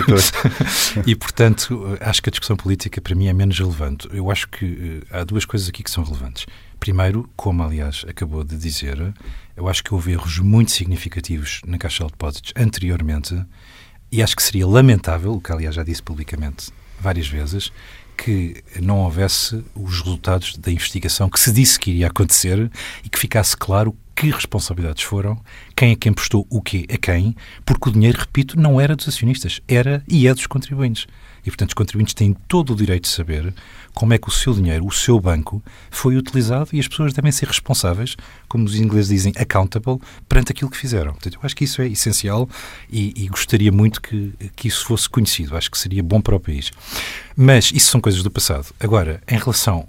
e, 1.05 1.15
portanto, 1.15 1.97
acho 1.99 2.21
que 2.21 2.29
a 2.29 2.31
discussão 2.31 2.55
política 2.55 3.01
para 3.01 3.15
mim 3.15 3.27
é 3.27 3.33
menos 3.33 3.57
relevante. 3.57 4.07
Eu 4.11 4.29
acho 4.29 4.47
que 4.49 4.65
uh, 4.65 5.01
há 5.09 5.23
duas 5.23 5.45
coisas 5.45 5.67
aqui 5.67 5.81
que 5.81 5.89
são 5.89 6.03
relevantes. 6.03 6.45
Primeiro, 6.79 7.27
como 7.35 7.63
aliás 7.63 8.05
acabou 8.07 8.43
de 8.43 8.55
dizer, 8.55 9.13
eu 9.57 9.67
acho 9.67 9.83
que 9.83 9.93
houve 9.93 10.11
erros 10.11 10.37
muito 10.37 10.71
significativos 10.71 11.61
na 11.65 11.79
Caixa 11.79 12.03
de 12.03 12.11
Depósitos 12.11 12.53
anteriormente 12.55 13.43
e 14.13 14.21
acho 14.21 14.35
que 14.35 14.43
seria 14.43 14.67
lamentável, 14.67 15.33
o 15.33 15.41
que 15.41 15.51
aliás 15.51 15.73
já 15.73 15.81
disse 15.81 16.03
publicamente 16.03 16.71
várias 16.99 17.27
vezes, 17.27 17.73
que 18.15 18.63
não 18.79 18.99
houvesse 18.99 19.65
os 19.73 20.01
resultados 20.01 20.55
da 20.55 20.71
investigação 20.71 21.27
que 21.27 21.39
se 21.39 21.51
disse 21.51 21.79
que 21.79 21.89
iria 21.89 22.05
acontecer 22.05 22.71
e 23.03 23.09
que 23.09 23.17
ficasse 23.17 23.57
claro 23.57 23.97
que 24.15 24.29
responsabilidades 24.29 25.01
foram, 25.01 25.41
quem 25.75 25.93
é 25.93 25.95
que 25.95 26.07
emprestou 26.07 26.45
o 26.47 26.61
quê 26.61 26.85
a 26.93 26.97
quem, 26.97 27.35
porque 27.65 27.89
o 27.89 27.91
dinheiro, 27.91 28.19
repito, 28.19 28.55
não 28.55 28.79
era 28.79 28.95
dos 28.95 29.07
acionistas, 29.07 29.61
era 29.67 30.03
e 30.07 30.27
é 30.27 30.33
dos 30.35 30.45
contribuintes. 30.45 31.07
E, 31.45 31.49
portanto, 31.49 31.69
os 31.69 31.73
contribuintes 31.73 32.13
têm 32.13 32.33
todo 32.47 32.73
o 32.73 32.75
direito 32.75 33.03
de 33.03 33.09
saber 33.09 33.53
como 33.93 34.13
é 34.13 34.17
que 34.17 34.27
o 34.27 34.31
seu 34.31 34.53
dinheiro, 34.53 34.85
o 34.85 34.91
seu 34.91 35.19
banco, 35.19 35.61
foi 35.91 36.15
utilizado 36.15 36.69
e 36.73 36.79
as 36.79 36.87
pessoas 36.87 37.13
devem 37.13 37.31
ser 37.31 37.47
responsáveis, 37.47 38.15
como 38.47 38.65
os 38.65 38.75
ingleses 38.75 39.09
dizem, 39.09 39.33
accountable, 39.37 39.99
perante 40.27 40.51
aquilo 40.51 40.71
que 40.71 40.77
fizeram. 40.77 41.11
Portanto, 41.11 41.35
eu 41.35 41.39
acho 41.43 41.55
que 41.55 41.63
isso 41.65 41.81
é 41.81 41.87
essencial 41.87 42.49
e, 42.89 43.13
e 43.15 43.27
gostaria 43.27 43.71
muito 43.71 44.01
que, 44.01 44.33
que 44.55 44.67
isso 44.67 44.85
fosse 44.85 45.09
conhecido. 45.09 45.55
Acho 45.55 45.69
que 45.69 45.77
seria 45.77 46.01
bom 46.01 46.21
para 46.21 46.35
o 46.35 46.39
país. 46.39 46.71
Mas 47.35 47.71
isso 47.71 47.91
são 47.91 48.01
coisas 48.01 48.23
do 48.23 48.31
passado. 48.31 48.67
Agora, 48.79 49.21
em 49.27 49.37
relação, 49.37 49.87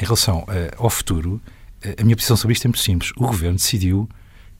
em 0.00 0.04
relação 0.04 0.40
uh, 0.40 0.82
ao 0.82 0.90
futuro, 0.90 1.40
uh, 1.84 2.00
a 2.00 2.04
minha 2.04 2.16
posição 2.16 2.36
sobre 2.36 2.54
isto 2.54 2.64
é 2.66 2.68
muito 2.68 2.80
simples. 2.80 3.12
O 3.16 3.26
governo 3.26 3.56
decidiu 3.56 4.08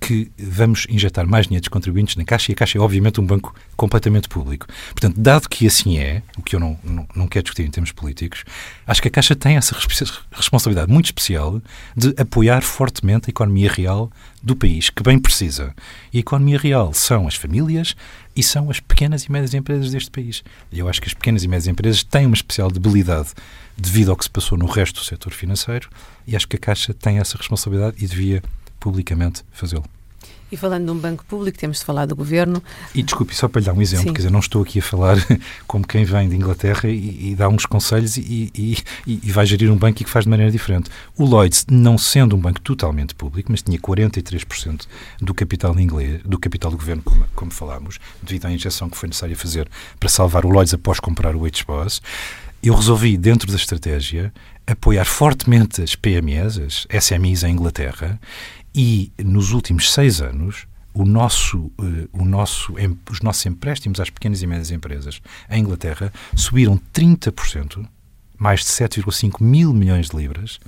que 0.03 0.33
vamos 0.37 0.85
injetar 0.91 1.27
mais 1.29 1.47
dinheiro 1.47 1.63
dos 1.63 1.69
contribuintes 1.69 2.17
na 2.17 2.25
Caixa 2.25 2.51
e 2.51 2.55
a 2.55 2.57
Caixa 2.57 2.77
é, 2.77 2.81
obviamente, 2.81 3.21
um 3.21 3.25
banco 3.25 3.55
completamente 3.77 4.29
público. 4.29 4.67
Portanto, 4.91 5.15
dado 5.19 5.49
que 5.49 5.65
assim 5.65 5.97
é, 5.97 6.23
o 6.37 6.43
que 6.43 6.57
eu 6.57 6.61
não, 6.61 6.77
não, 6.83 7.07
não 7.15 7.29
quero 7.29 7.45
discutir 7.45 7.63
em 7.65 7.71
termos 7.71 7.93
políticos, 7.93 8.45
acho 8.85 9.01
que 9.01 9.07
a 9.07 9.11
Caixa 9.11 9.37
tem 9.37 9.57
essa 9.57 9.77
responsabilidade 10.33 10.91
muito 10.91 11.07
especial 11.07 11.63
de 11.97 12.13
apoiar 12.19 12.63
fortemente 12.63 13.27
a 13.29 13.31
economia 13.31 13.71
real 13.71 14.11
do 14.43 14.57
país, 14.57 14.91
que 14.91 15.05
bem 15.05 15.21
precisa. 15.21 15.73
E 16.13 16.19
a 16.19 16.21
economia 16.21 16.59
real 16.59 16.93
são 16.93 17.29
as 17.29 17.37
famílias 17.37 17.95
e 18.35 18.43
são 18.43 18.71
as 18.71 18.81
pequenas 18.81 19.23
e 19.23 19.31
médias 19.31 19.55
empresas 19.55 19.93
deste 19.93 20.11
país. 20.11 20.43
Eu 20.73 20.89
acho 20.89 21.01
que 21.01 21.07
as 21.07 21.15
pequenas 21.15 21.45
e 21.45 21.49
médias 21.49 21.69
empresas 21.69 22.03
têm 22.03 22.27
uma 22.27 22.35
especial 22.35 22.73
debilidade 22.73 23.29
devido 23.77 24.11
ao 24.11 24.17
que 24.17 24.25
se 24.25 24.31
passou 24.31 24.59
no 24.59 24.67
resto 24.67 25.01
do 25.01 25.05
setor 25.05 25.33
financeiro 25.33 25.89
e 26.27 26.35
acho 26.35 26.49
que 26.49 26.57
a 26.57 26.59
Caixa 26.59 26.93
tem 26.93 27.19
essa 27.19 27.39
responsabilidade 27.39 28.03
e 28.03 28.07
devia 28.07 28.43
publicamente 28.83 29.45
fazê-lo. 29.53 29.85
E 30.51 30.57
falando 30.57 30.85
de 30.85 30.91
um 30.91 30.99
banco 30.99 31.25
público, 31.25 31.59
temos 31.59 31.79
de 31.79 31.85
falar 31.87 32.05
do 32.05 32.15
governo. 32.15 32.63
E 32.95 33.03
desculpe, 33.03 33.35
só 33.35 33.49
para 33.49 33.61
lhe 33.61 33.67
dar 33.67 33.73
um 33.73 33.81
exemplo, 33.81 34.09
Sim. 34.09 34.13
quer 34.13 34.19
dizer, 34.19 34.31
não 34.31 34.41
estou 34.41 34.61
aqui 34.63 34.81
a 34.81 34.83
falar 34.83 35.17
como 35.67 35.87
quem 35.87 36.05
vem 36.05 36.29
de 36.29 36.37
Inglaterra 36.37 36.91
e, 36.91 37.31
e 37.31 37.35
dá 37.35 37.49
uns 37.49 37.65
conselhos 37.65 38.19
e, 38.19 38.53
e, 38.55 38.77
e, 39.07 39.33
vai 39.33 39.47
gerir 39.47 39.73
um 39.73 39.79
banco 39.79 40.03
e 40.03 40.05
que 40.05 40.11
faz 40.11 40.27
de 40.27 40.31
maneira 40.31 40.53
diferente. 40.53 40.91
O 41.17 41.25
Lloyds, 41.25 41.65
não 41.71 41.97
sendo 41.97 42.37
um 42.37 42.39
banco 42.39 42.61
totalmente 42.61 43.15
público, 43.15 43.51
mas 43.51 43.63
tinha 43.63 43.79
43% 43.79 44.87
do 45.23 45.33
capital 45.33 45.79
inglês, 45.81 46.21
do 46.23 46.39
capital 46.39 46.71
do 46.71 46.77
governo, 46.77 47.03
como, 47.03 47.25
como 47.35 47.51
falámos, 47.51 47.99
devido 48.23 48.45
à 48.45 48.53
injeção 48.53 48.91
que 48.91 48.99
foi 48.99 49.09
necessária 49.09 49.35
fazer 49.35 49.67
para 49.99 50.11
salvar 50.11 50.45
o 50.45 50.51
Lloyds 50.51 50.75
após 50.75 51.01
comprar 51.01 51.35
o 51.35 51.49
HBOS, 51.49 52.03
eu 52.63 52.75
resolvi, 52.75 53.17
dentro 53.17 53.51
da 53.51 53.57
estratégia, 53.57 54.33
apoiar 54.67 55.05
fortemente 55.05 55.83
as 55.83 55.97
PMEs, 55.97 56.59
as 56.59 56.87
SMEs 57.05 57.43
em 57.43 57.53
Inglaterra, 57.53 58.21
e 58.75 59.13
nos 59.19 59.53
últimos 59.53 59.93
seis 59.93 60.21
anos, 60.21 60.67
o 60.95 61.05
nosso, 61.05 61.59
uh, 61.59 62.09
o 62.13 62.25
nosso, 62.25 62.75
os 63.11 63.21
nossos 63.21 63.47
empréstimos 63.47 64.01
às 64.01 64.11
pequenas 64.11 64.43
e 64.43 64.47
médias 64.47 64.71
empresas 64.71 65.21
em 65.51 65.61
Inglaterra 65.61 66.13
subiram 66.35 66.79
30%, 66.93 67.87
mais 68.39 68.61
de 68.61 68.67
7,5 68.67 69.43
mil 69.43 69.73
milhões 69.73 70.11
de 70.11 70.17
libras, 70.17 70.59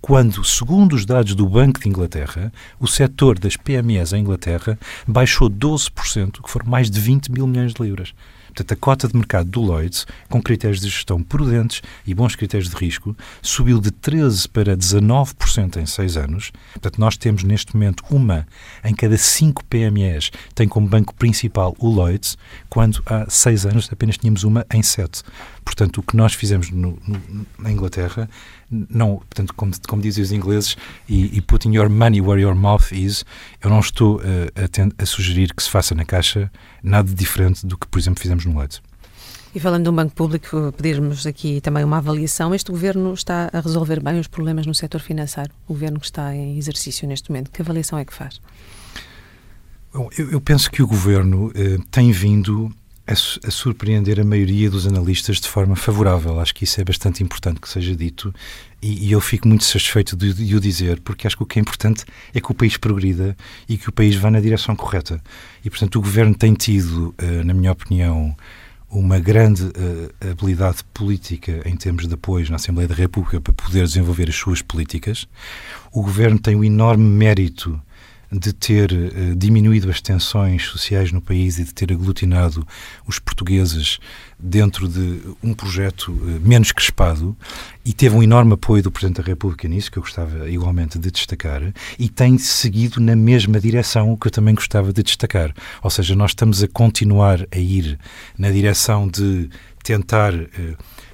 quando, 0.00 0.42
segundo 0.44 0.94
os 0.94 1.04
dados 1.04 1.34
do 1.34 1.48
Banco 1.48 1.80
de 1.80 1.88
Inglaterra, 1.88 2.52
o 2.78 2.86
setor 2.86 3.38
das 3.38 3.56
PMEs 3.56 4.12
em 4.12 4.20
Inglaterra 4.20 4.78
baixou 5.06 5.48
12%, 5.48 6.42
que 6.42 6.50
foram 6.50 6.66
mais 6.66 6.90
de 6.90 6.98
20 6.98 7.30
mil 7.30 7.46
milhões 7.46 7.74
de 7.74 7.82
libras. 7.82 8.14
Portanto, 8.50 8.72
a 8.72 8.76
cota 8.76 9.08
de 9.08 9.16
mercado 9.16 9.48
do 9.48 9.60
Lloyds, 9.60 10.06
com 10.28 10.42
critérios 10.42 10.80
de 10.80 10.88
gestão 10.88 11.22
prudentes 11.22 11.82
e 12.06 12.14
bons 12.14 12.36
critérios 12.36 12.68
de 12.70 12.76
risco, 12.76 13.16
subiu 13.40 13.80
de 13.80 13.90
13% 13.90 14.48
para 14.50 14.76
19% 14.76 15.76
em 15.76 15.86
seis 15.86 16.16
anos. 16.16 16.52
Portanto, 16.72 17.00
nós 17.00 17.16
temos 17.16 17.42
neste 17.42 17.74
momento 17.74 18.04
uma 18.10 18.46
em 18.84 18.94
cada 18.94 19.16
cinco 19.16 19.64
PMEs 19.64 20.30
tem 20.54 20.68
como 20.68 20.88
banco 20.88 21.14
principal 21.14 21.74
o 21.78 21.88
Lloyds, 21.88 22.36
quando 22.68 23.02
há 23.06 23.28
seis 23.28 23.64
anos 23.64 23.88
apenas 23.92 24.16
tínhamos 24.16 24.44
uma 24.44 24.66
em 24.72 24.82
sete. 24.82 25.22
Portanto, 25.64 25.98
o 25.98 26.02
que 26.02 26.16
nós 26.16 26.34
fizemos 26.34 26.70
no, 26.70 26.98
no, 27.06 27.46
na 27.58 27.70
Inglaterra, 27.70 28.28
não, 28.70 29.16
portanto, 29.16 29.52
como, 29.54 29.72
como 29.88 30.00
dizem 30.00 30.22
os 30.22 30.32
ingleses, 30.32 30.76
e, 31.08 31.36
e, 31.36 31.40
putting 31.40 31.74
your 31.74 31.90
money 31.90 32.20
where 32.20 32.40
your 32.40 32.54
mouth 32.54 32.92
is, 32.92 33.24
eu 33.60 33.68
não 33.68 33.80
estou 33.80 34.16
uh, 34.18 34.20
a, 34.54 35.02
a, 35.02 35.06
sugerir 35.06 35.52
que 35.54 35.62
se 35.62 35.68
faça 35.68 35.94
na 35.94 36.04
Caixa 36.04 36.50
nada 36.82 37.12
diferente 37.12 37.66
do 37.66 37.76
que, 37.76 37.86
por 37.86 37.98
exemplo, 37.98 38.20
fizemos 38.20 38.44
no 38.46 38.58
Leite. 38.58 38.80
E 39.52 39.58
falando 39.58 39.82
de 39.82 39.90
um 39.90 39.94
banco 39.94 40.14
público, 40.14 40.72
pedirmos 40.76 41.26
aqui 41.26 41.60
também 41.60 41.82
uma 41.82 41.98
avaliação. 41.98 42.54
Este 42.54 42.70
governo 42.70 43.12
está 43.12 43.50
a 43.52 43.58
resolver 43.58 44.00
bem 44.00 44.20
os 44.20 44.28
problemas 44.28 44.64
no 44.64 44.74
setor 44.74 45.00
financeiro? 45.00 45.50
O 45.66 45.72
governo 45.72 45.98
que 45.98 46.06
está 46.06 46.32
em 46.32 46.56
exercício 46.56 47.08
neste 47.08 47.30
momento, 47.30 47.50
que 47.50 47.60
avaliação 47.60 47.98
é 47.98 48.04
que 48.04 48.14
faz? 48.14 48.40
Bom, 49.92 50.08
eu, 50.16 50.30
eu 50.30 50.40
penso 50.40 50.70
que 50.70 50.80
o 50.84 50.86
governo 50.86 51.50
eh, 51.56 51.78
tem 51.90 52.12
vindo 52.12 52.72
a, 53.10 53.50
surpreender 53.50 54.20
a 54.20 54.24
maioria 54.24 54.70
dos 54.70 54.86
analistas 54.86 55.40
de 55.40 55.48
forma 55.48 55.74
favorável. 55.74 56.38
Acho 56.38 56.54
que 56.54 56.64
isso 56.64 56.80
é 56.80 56.84
bastante 56.84 57.22
importante 57.22 57.60
que 57.60 57.68
seja 57.68 57.94
dito 57.96 58.32
e, 58.80 59.08
e 59.08 59.12
eu 59.12 59.20
fico 59.20 59.48
muito 59.48 59.64
satisfeito 59.64 60.16
de, 60.16 60.32
de, 60.32 60.56
o 60.56 60.60
dizer, 60.60 61.00
porque 61.00 61.26
acho 61.26 61.36
que 61.36 61.42
o 61.42 61.46
que 61.46 61.58
é 61.58 61.62
importante 61.62 62.04
é 62.32 62.40
que 62.40 62.50
o 62.50 62.54
país 62.54 62.76
progrida 62.76 63.36
e 63.68 63.76
que 63.76 63.88
o 63.88 63.92
país 63.92 64.14
vá 64.16 64.30
na 64.30 64.40
direção 64.40 64.74
correta. 64.74 65.20
E, 65.64 65.68
portanto, 65.68 65.96
o 65.96 66.00
governo 66.00 66.34
tem 66.34 66.54
tido, 66.54 67.14
uh, 67.20 67.44
na 67.44 67.52
minha 67.52 67.72
opinião, 67.72 68.34
uma 68.90 69.18
grande 69.18 69.64
uh, 69.64 70.30
habilidade 70.30 70.78
política 70.94 71.62
em 71.64 71.76
termos 71.76 72.08
de 72.08 72.14
apoio 72.14 72.48
na 72.48 72.56
Assembleia 72.56 72.88
da 72.88 72.94
República 72.94 73.40
para 73.40 73.52
poder 73.52 73.84
desenvolver 73.84 74.28
as 74.28 74.36
suas 74.36 74.62
políticas. 74.62 75.28
O 75.92 76.02
governo 76.02 76.38
tem 76.38 76.56
o 76.56 76.64
enorme 76.64 77.04
mérito 77.04 77.80
de 78.32 78.52
ter 78.52 78.92
uh, 78.92 79.34
diminuído 79.34 79.90
as 79.90 80.00
tensões 80.00 80.64
sociais 80.66 81.10
no 81.10 81.20
país 81.20 81.58
e 81.58 81.64
de 81.64 81.74
ter 81.74 81.92
aglutinado 81.92 82.66
os 83.06 83.18
portugueses 83.18 83.98
dentro 84.38 84.88
de 84.88 85.20
um 85.42 85.52
projeto 85.52 86.12
uh, 86.12 86.40
menos 86.40 86.70
crespado 86.70 87.36
e 87.84 87.92
teve 87.92 88.14
um 88.14 88.22
enorme 88.22 88.52
apoio 88.52 88.82
do 88.82 88.90
Presidente 88.90 89.20
da 89.20 89.26
República 89.26 89.66
nisso, 89.66 89.90
que 89.90 89.98
eu 89.98 90.02
gostava 90.02 90.48
igualmente 90.48 90.98
de 90.98 91.10
destacar, 91.10 91.62
e 91.98 92.08
tem 92.08 92.38
seguido 92.38 93.00
na 93.00 93.16
mesma 93.16 93.58
direção, 93.58 94.12
o 94.12 94.16
que 94.16 94.28
eu 94.28 94.30
também 94.30 94.54
gostava 94.54 94.92
de 94.92 95.02
destacar. 95.02 95.52
Ou 95.82 95.90
seja, 95.90 96.14
nós 96.14 96.30
estamos 96.30 96.62
a 96.62 96.68
continuar 96.68 97.46
a 97.50 97.58
ir 97.58 97.98
na 98.38 98.50
direção 98.50 99.08
de 99.08 99.50
tentar 99.82 100.34
uh, 100.34 100.48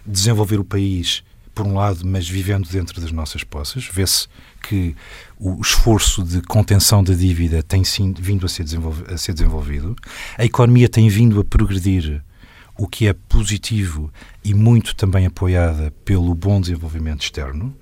desenvolver 0.05 0.59
o 0.59 0.65
país 0.65 1.23
por 1.55 1.67
um 1.67 1.75
lado, 1.75 2.07
mas 2.07 2.29
vivendo 2.29 2.69
dentro 2.69 3.01
das 3.01 3.11
nossas 3.11 3.43
posses. 3.43 3.89
Vê-se 3.91 4.29
que 4.69 4.97
o 5.39 5.61
esforço 5.61 6.23
de 6.23 6.41
contenção 6.43 7.03
da 7.03 7.15
dívida 7.15 7.63
tem 7.63 7.85
sim 7.85 8.15
vindo 8.19 8.47
a 8.47 8.49
ser, 8.49 8.65
a 9.13 9.17
ser 9.17 9.33
desenvolvido. 9.33 9.95
A 10.37 10.45
economia 10.45 10.89
tem 10.89 11.09
vindo 11.09 11.41
a 11.41 11.45
progredir, 11.45 12.23
o 12.79 12.87
que 12.87 13.07
é 13.07 13.13
positivo 13.13 14.13
e 14.45 14.53
muito 14.53 14.95
também 14.95 15.27
apoiada 15.27 15.93
pelo 16.05 16.35
bom 16.35 16.61
desenvolvimento 16.61 17.23
externo. 17.23 17.75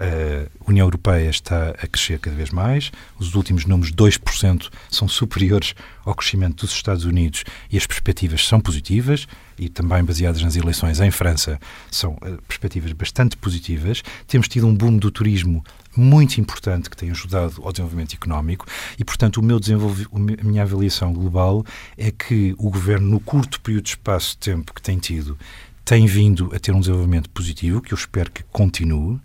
A 0.00 0.70
União 0.70 0.86
Europeia 0.86 1.28
está 1.28 1.70
a 1.70 1.86
crescer 1.86 2.18
cada 2.18 2.34
vez 2.34 2.48
mais, 2.48 2.90
os 3.18 3.34
últimos 3.34 3.66
números, 3.66 3.92
2%, 3.92 4.70
são 4.90 5.06
superiores 5.06 5.74
ao 6.06 6.14
crescimento 6.14 6.64
dos 6.64 6.74
Estados 6.74 7.04
Unidos 7.04 7.44
e 7.70 7.76
as 7.76 7.86
perspectivas 7.86 8.46
são 8.48 8.60
positivas 8.60 9.28
e 9.58 9.68
também 9.68 10.02
baseadas 10.02 10.42
nas 10.42 10.56
eleições 10.56 11.00
em 11.00 11.10
França, 11.10 11.60
são 11.90 12.12
uh, 12.14 12.40
perspectivas 12.48 12.92
bastante 12.92 13.36
positivas. 13.36 14.02
Temos 14.26 14.48
tido 14.48 14.66
um 14.66 14.74
boom 14.74 14.96
do 14.96 15.10
turismo 15.10 15.62
muito 15.96 16.40
importante 16.40 16.88
que 16.88 16.96
tem 16.96 17.10
ajudado 17.10 17.62
ao 17.62 17.72
desenvolvimento 17.72 18.14
económico 18.14 18.66
e, 18.98 19.04
portanto, 19.04 19.38
o 19.38 19.42
meu 19.42 19.58
a 19.58 20.44
minha 20.44 20.62
avaliação 20.62 21.12
global 21.12 21.64
é 21.96 22.10
que 22.10 22.54
o 22.58 22.70
governo, 22.70 23.08
no 23.08 23.20
curto 23.20 23.60
período 23.60 23.84
de 23.84 23.90
espaço 23.90 24.32
de 24.32 24.38
tempo 24.38 24.72
que 24.74 24.82
tem 24.82 24.98
tido, 24.98 25.36
tem 25.84 26.06
vindo 26.06 26.50
a 26.54 26.58
ter 26.58 26.72
um 26.72 26.80
desenvolvimento 26.80 27.28
positivo, 27.30 27.80
que 27.80 27.92
eu 27.92 27.96
espero 27.96 28.30
que 28.30 28.44
continue. 28.44 29.18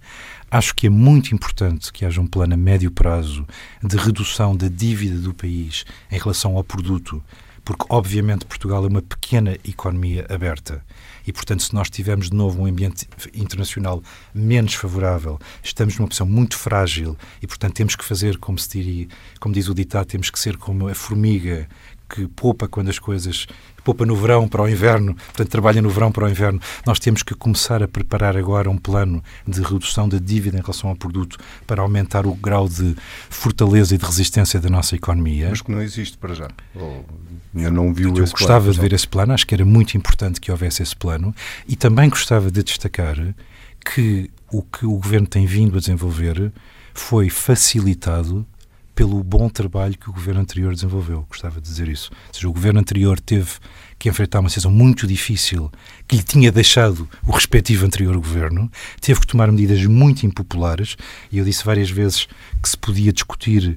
Acho 0.50 0.74
que 0.74 0.88
é 0.88 0.90
muito 0.90 1.34
importante 1.36 1.92
que 1.92 2.06
haja 2.06 2.20
um 2.20 2.26
plano 2.26 2.54
a 2.54 2.58
médio 2.58 2.90
prazo 2.90 3.46
de 3.84 3.98
redução 3.98 4.56
da 4.56 4.68
dívida 4.68 5.20
do 5.20 5.34
país 5.34 5.86
em 6.10 6.18
relação 6.18 6.58
ao 6.58 6.64
produto, 6.64 7.22
porque, 7.66 7.84
obviamente, 7.90 8.46
Portugal 8.46 8.86
é 8.86 8.88
uma 8.88 9.02
pequena 9.02 9.58
economia 9.66 10.26
aberta. 10.30 10.86
E, 11.26 11.34
portanto, 11.34 11.64
se 11.64 11.74
nós 11.74 11.90
tivermos 11.90 12.30
de 12.30 12.36
novo 12.36 12.62
um 12.62 12.68
ambiente 12.68 13.08
internacional 13.34 14.04
menos 14.34 14.76
favorável, 14.76 15.40
estamos 15.64 15.98
numa 15.98 16.08
posição 16.08 16.28
muito 16.28 16.56
frágil 16.56 17.18
e, 17.42 17.48
portanto, 17.48 17.74
temos 17.74 17.96
que 17.96 18.06
fazer, 18.06 18.38
como, 18.38 18.60
se 18.60 18.70
diria, 18.70 19.08
como 19.40 19.54
diz 19.54 19.68
o 19.68 19.74
ditado, 19.74 20.06
temos 20.06 20.30
que 20.30 20.40
ser 20.40 20.58
como 20.58 20.88
a 20.88 20.94
formiga 20.94 21.68
que 22.08 22.28
poupa 22.28 22.68
quando 22.68 22.90
as 22.90 23.00
coisas 23.00 23.48
poupa 23.86 24.04
no 24.04 24.16
verão 24.16 24.48
para 24.48 24.64
o 24.64 24.68
inverno, 24.68 25.14
portanto 25.14 25.48
trabalha 25.48 25.80
no 25.80 25.90
verão 25.90 26.12
para 26.12 26.26
o 26.26 26.30
inverno. 26.30 26.60
Nós 26.86 27.00
temos 27.00 27.22
que 27.22 27.36
começar 27.36 27.84
a 27.84 27.88
preparar 27.88 28.36
agora 28.36 28.68
um 28.70 28.78
plano 28.78 29.24
de 29.48 29.62
redução 29.62 30.10
da 30.10 30.18
dívida 30.18 30.58
em 30.58 30.62
relação 30.62 30.90
ao 30.90 30.96
produto 30.96 31.38
para 31.68 31.84
aumentar 31.84 32.26
o 32.26 32.34
grau 32.34 32.68
de 32.68 32.96
fortaleza 33.30 33.94
e 33.94 33.98
de 34.00 34.04
resistência 34.04 34.60
da 34.60 34.70
nossa 34.70 34.96
economia. 34.96 35.50
Mas 35.52 35.62
que 35.62 35.72
não 35.72 35.82
existe 35.82 36.18
para 36.18 36.34
já. 36.34 36.48
eu 37.54 37.72
não 37.72 37.94
vi 37.94 38.04
Eu 38.04 38.12
gostava 38.12 38.66
plano, 38.66 38.74
de 38.74 38.80
ver 38.82 38.94
esse 38.94 39.08
plano, 39.08 39.34
acho 39.34 39.46
que 39.46 39.54
era 39.54 39.64
muito 39.64 39.96
importante 39.96 40.42
que 40.42 40.52
houvesse 40.52 40.82
esse 40.82 40.96
plano 40.96 41.34
e 41.68 41.76
também 41.76 42.10
gostava 42.10 42.50
de 42.50 42.64
destacar 42.64 43.16
que 43.86 44.32
o 44.52 44.64
que 44.64 44.86
o 44.86 44.94
governo 44.94 45.28
tem 45.28 45.46
vindo 45.46 45.78
a 45.78 45.80
desenvolver 45.80 46.52
foi 46.92 47.30
facilitado 47.30 48.46
pelo 48.96 49.22
bom 49.22 49.50
trabalho 49.50 49.98
que 49.98 50.10
o 50.10 50.14
governo 50.14 50.42
anterior 50.42 50.74
desenvolveu. 50.74 51.26
Gostava 51.30 51.60
de 51.60 51.68
dizer 51.68 51.90
isso. 51.90 52.10
Ou 52.28 52.34
seja, 52.34 52.48
o 52.48 52.54
governo 52.54 52.80
anterior 52.80 53.20
teve 53.20 53.52
que 54.00 54.10
enfrentar 54.10 54.40
uma 54.40 54.50
situação 54.50 54.72
muito 54.72 55.06
difícil 55.06 55.70
que 56.08 56.16
lhe 56.16 56.24
tinha 56.24 56.52
deixado 56.52 57.08
o 57.26 57.32
respectivo 57.32 57.86
anterior 57.86 58.16
governo, 58.16 58.72
teve 59.02 59.20
que 59.20 59.28
tomar 59.28 59.52
medidas 59.52 59.84
muito 59.86 60.26
impopulares, 60.26 60.96
e 61.32 61.38
eu 61.38 61.46
disse 61.46 61.64
várias 61.64 61.90
vezes 61.90 62.28
que 62.62 62.70
se 62.70 62.78
podia 62.78 63.12
discutir 63.12 63.76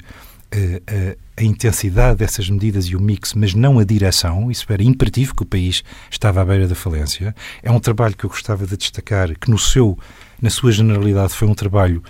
uh, 0.54 0.56
uh, 0.56 1.18
a 1.36 1.42
intensidade 1.42 2.18
dessas 2.18 2.50
medidas 2.50 2.86
e 2.86 2.96
o 2.96 3.00
mix, 3.00 3.32
mas 3.34 3.54
não 3.54 3.78
a 3.78 3.84
direção. 3.84 4.50
Isso 4.50 4.66
era 4.68 4.82
imperativo 4.82 5.34
que 5.34 5.42
o 5.42 5.46
país 5.46 5.82
estava 6.10 6.40
à 6.40 6.44
beira 6.44 6.66
da 6.66 6.74
falência. 6.74 7.34
É 7.62 7.70
um 7.70 7.80
trabalho 7.80 8.16
que 8.16 8.24
eu 8.24 8.30
gostava 8.30 8.66
de 8.66 8.76
destacar, 8.76 9.36
que 9.38 9.50
no 9.50 9.58
seu, 9.58 9.96
na 10.42 10.50
sua 10.50 10.72
generalidade 10.72 11.32
foi 11.32 11.46
um 11.46 11.54
trabalho 11.54 12.02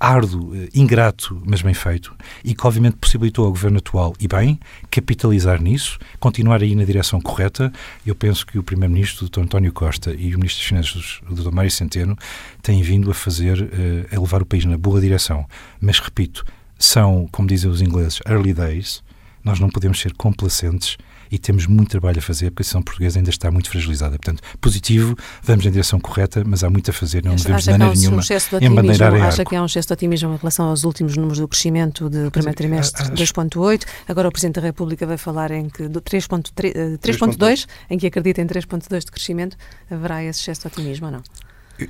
árduo, 0.00 0.54
eh, 0.54 0.68
ingrato, 0.74 1.40
mas 1.44 1.62
bem 1.62 1.74
feito, 1.74 2.14
e 2.42 2.54
que 2.54 2.66
obviamente 2.66 2.96
possibilitou 2.96 3.44
ao 3.44 3.50
governo 3.50 3.78
atual, 3.78 4.14
e 4.18 4.26
bem, 4.26 4.58
capitalizar 4.90 5.60
nisso, 5.60 5.98
continuar 6.18 6.62
aí 6.62 6.74
na 6.74 6.84
direção 6.84 7.20
correta. 7.20 7.72
Eu 8.06 8.14
penso 8.14 8.46
que 8.46 8.58
o 8.58 8.62
primeiro-ministro, 8.62 9.28
Dr. 9.28 9.40
António 9.40 9.72
Costa, 9.72 10.12
e 10.12 10.34
o 10.34 10.38
ministro 10.38 10.60
das 10.60 10.68
Finanças, 10.68 11.20
Dr. 11.28 11.50
Mário 11.52 11.70
Centeno, 11.70 12.16
têm 12.62 12.82
vindo 12.82 13.10
a 13.10 13.14
fazer, 13.14 13.60
uh, 13.60 14.16
a 14.16 14.20
levar 14.20 14.42
o 14.42 14.46
país 14.46 14.64
na 14.64 14.78
boa 14.78 15.00
direção. 15.00 15.46
Mas, 15.80 15.98
repito, 15.98 16.44
são, 16.78 17.28
como 17.30 17.46
dizem 17.46 17.70
os 17.70 17.82
ingleses, 17.82 18.20
early 18.26 18.54
days, 18.54 19.02
nós 19.44 19.60
não 19.60 19.68
podemos 19.68 20.00
ser 20.00 20.12
complacentes 20.14 20.96
e 21.30 21.38
temos 21.38 21.66
muito 21.66 21.90
trabalho 21.90 22.18
a 22.18 22.22
fazer 22.22 22.50
porque 22.50 22.62
a 22.62 22.64
decisão 22.64 22.82
portuguesa 22.82 23.18
ainda 23.18 23.30
está 23.30 23.50
muito 23.50 23.68
fragilizada. 23.70 24.16
Portanto, 24.18 24.42
positivo, 24.60 25.16
vamos 25.42 25.64
na 25.64 25.70
direção 25.70 25.98
correta, 26.00 26.42
mas 26.46 26.62
há 26.64 26.70
muito 26.70 26.90
a 26.90 26.94
fazer, 26.94 27.24
não 27.24 27.34
devemos 27.34 27.64
de 27.64 27.70
maneira 27.70 27.92
um 27.92 27.96
nenhuma 27.96 28.22
um 28.22 28.56
embandeirar 28.60 29.14
em 29.14 29.22
Acha 29.22 29.44
que 29.44 29.56
há 29.56 29.62
um 29.62 29.66
excesso 29.66 29.88
de 29.88 29.92
otimismo 29.94 30.34
em 30.34 30.36
relação 30.36 30.66
aos 30.66 30.84
últimos 30.84 31.16
números 31.16 31.38
do 31.38 31.48
crescimento 31.48 32.08
do 32.08 32.30
primeiro 32.30 32.56
trimestre, 32.56 33.04
2.8, 33.10 33.84
agora 34.08 34.28
o 34.28 34.32
Presidente 34.32 34.56
da 34.56 34.62
República 34.62 35.06
vai 35.06 35.16
falar 35.16 35.50
em 35.50 35.68
que 35.68 35.84
3.2, 35.84 37.66
em 37.90 37.98
que 37.98 38.06
acredita 38.06 38.40
em 38.40 38.46
3.2 38.46 39.00
de 39.00 39.10
crescimento, 39.10 39.56
haverá 39.90 40.22
esse 40.22 40.40
excesso 40.40 40.62
de 40.62 40.66
otimismo 40.68 41.06
ou 41.06 41.12
não? 41.12 41.22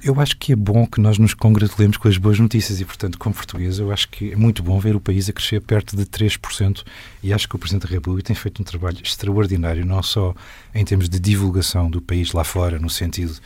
Eu 0.03 0.19
acho 0.19 0.39
que 0.39 0.53
é 0.53 0.57
bom 0.57 0.87
que 0.87 0.99
nós 0.99 1.19
nos 1.19 1.35
congratulemos 1.35 1.99
com 1.99 2.09
as 2.09 2.17
boas 2.17 2.39
notícias 2.39 2.81
e, 2.81 2.85
portanto, 2.87 3.19
como 3.19 3.35
português, 3.35 3.79
eu 3.79 3.93
acho 3.93 4.09
que 4.09 4.33
é 4.33 4.37
muito 4.37 4.63
bom 4.63 4.79
ver 4.81 4.97
o 4.97 5.01
país 5.01 5.29
a 5.29 5.33
crescer 5.33 5.61
perto 5.61 5.95
de 5.95 6.07
3% 6.07 6.83
e 7.23 7.35
acho 7.35 7.47
que 7.47 7.55
o 7.55 7.59
Presidente 7.59 7.87
da 7.87 7.93
República 7.93 8.29
tem 8.29 8.37
feito 8.37 8.63
um 8.63 8.65
trabalho 8.65 8.99
extraordinário, 9.03 9.85
não 9.85 10.03
só 10.03 10.35
em 10.75 10.85
termos 10.85 11.09
de 11.09 11.21
divulgação 11.21 11.91
do 11.91 12.01
país 12.01 12.33
lá 12.33 12.45
fora, 12.45 12.79
no 12.79 12.89
sentido 12.89 13.39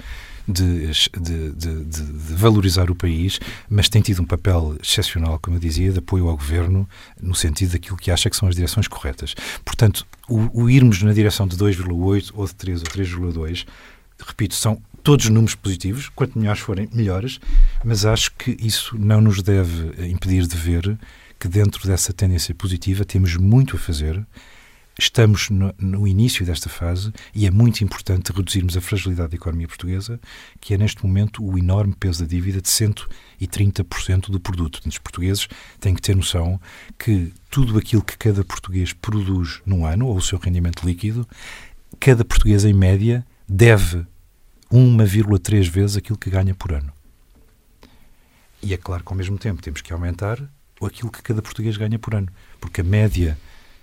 de, 0.46 0.92
de, 1.20 1.50
de, 1.50 1.84
de, 1.84 2.02
valorizar 2.34 2.88
o 2.88 2.94
país, 2.94 3.40
mas 3.68 3.88
tem 3.88 4.00
tido 4.00 4.22
um 4.22 4.24
papel 4.24 4.76
excepcional, 4.80 5.40
como 5.42 5.56
eu 5.56 5.60
dizia, 5.60 5.92
de 5.92 5.98
apoio 5.98 6.28
ao 6.28 6.36
governo, 6.36 6.88
no 7.20 7.34
sentido 7.34 7.72
daquilo 7.72 7.96
que 7.96 8.12
acha 8.12 8.30
que 8.30 8.36
são 8.36 8.48
as 8.48 8.54
direções 8.54 8.86
corretas. 8.86 9.34
Portanto, 9.64 10.06
o, 10.28 10.62
o 10.62 10.70
irmos 10.70 11.02
na 11.02 11.12
direção 11.12 11.48
de 11.48 11.56
2,8 11.56 12.30
ou 12.32 12.46
de 12.46 12.54
3 12.54 12.80
ou 12.80 12.86
3,2 12.86 13.66
repito, 14.26 14.54
são 14.54 14.80
todos 15.02 15.28
números 15.28 15.54
positivos, 15.54 16.08
quanto 16.08 16.38
melhores 16.38 16.60
forem, 16.60 16.88
melhores, 16.92 17.40
mas 17.84 18.04
acho 18.04 18.34
que 18.34 18.56
isso 18.60 18.96
não 18.98 19.20
nos 19.20 19.42
deve 19.42 20.08
impedir 20.08 20.46
de 20.46 20.56
ver 20.56 20.98
que 21.38 21.48
dentro 21.48 21.86
dessa 21.86 22.12
tendência 22.12 22.54
positiva 22.54 23.04
temos 23.04 23.36
muito 23.36 23.76
a 23.76 23.78
fazer. 23.78 24.26
Estamos 25.00 25.48
no, 25.48 25.72
no, 25.78 26.08
início 26.08 26.44
desta 26.44 26.68
fase 26.68 27.12
e 27.32 27.46
é 27.46 27.50
muito 27.52 27.84
importante 27.84 28.32
reduzirmos 28.32 28.76
a 28.76 28.80
fragilidade 28.80 29.30
da 29.30 29.36
economia 29.36 29.68
portuguesa, 29.68 30.18
que 30.60 30.74
é 30.74 30.78
neste 30.78 31.06
momento 31.06 31.44
o 31.44 31.56
enorme 31.56 31.94
peso 31.94 32.24
da 32.24 32.28
dívida 32.28 32.60
de 32.60 32.68
130% 32.68 34.28
do 34.28 34.40
produto. 34.40 34.80
Os 34.84 34.98
portugueses 34.98 35.46
têm 35.78 35.94
que 35.94 36.02
ter 36.02 36.16
noção 36.16 36.60
que 36.98 37.32
tudo 37.48 37.78
aquilo 37.78 38.02
que 38.02 38.18
cada 38.18 38.42
português 38.42 38.92
produz 38.92 39.60
num 39.64 39.86
ano, 39.86 40.08
ou 40.08 40.16
o 40.16 40.22
seu 40.22 40.36
rendimento 40.36 40.84
líquido, 40.84 41.24
cada 42.00 42.24
português, 42.24 42.64
em 42.64 42.72
média, 42.72 43.24
deve 43.48 44.04
1,3 44.72 45.68
vezes 45.68 45.96
aquilo 45.96 46.18
que 46.18 46.30
ganha 46.30 46.54
por 46.54 46.72
ano. 46.72 46.92
E 48.62 48.74
é 48.74 48.76
claro 48.76 49.04
que 49.04 49.12
ao 49.12 49.16
mesmo 49.16 49.38
tempo 49.38 49.62
temos 49.62 49.80
que 49.80 49.92
aumentar 49.92 50.42
aquilo 50.84 51.10
que 51.10 51.22
cada 51.22 51.42
português 51.42 51.76
ganha 51.76 51.98
por 51.98 52.14
ano, 52.14 52.28
porque 52.60 52.80
a 52.80 52.84
média 52.84 53.38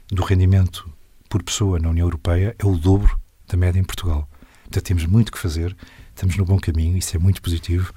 do 0.09 0.23
rendimento 0.23 0.89
por 1.29 1.43
pessoa 1.43 1.79
na 1.79 1.89
União 1.89 2.05
Europeia 2.05 2.55
é 2.57 2.65
o 2.65 2.77
dobro 2.77 3.19
da 3.47 3.57
média 3.57 3.79
em 3.79 3.83
Portugal. 3.83 4.29
Portanto, 4.63 4.83
temos 4.83 5.05
muito 5.05 5.31
que 5.31 5.37
fazer, 5.37 5.75
estamos 6.09 6.37
no 6.37 6.45
bom 6.45 6.57
caminho, 6.57 6.97
isso 6.97 7.15
é 7.15 7.19
muito 7.19 7.41
positivo, 7.41 7.93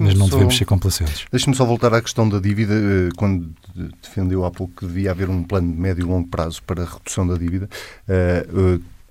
mas 0.00 0.14
não 0.14 0.26
só, 0.28 0.34
devemos 0.34 0.56
ser 0.56 0.64
complacentes. 0.64 1.26
Deixe-me 1.30 1.56
só 1.56 1.64
voltar 1.64 1.92
à 1.94 2.00
questão 2.00 2.28
da 2.28 2.38
dívida, 2.38 2.74
eh, 2.74 3.08
quando 3.16 3.52
defendeu 4.02 4.44
há 4.44 4.50
pouco 4.50 4.74
que 4.74 4.86
devia 4.86 5.10
haver 5.10 5.28
um 5.28 5.42
plano 5.42 5.72
de 5.72 5.78
médio 5.78 6.02
e 6.02 6.08
longo 6.08 6.28
prazo 6.28 6.62
para 6.62 6.82
a 6.82 6.86
redução 6.86 7.26
da 7.26 7.36
dívida. 7.36 7.68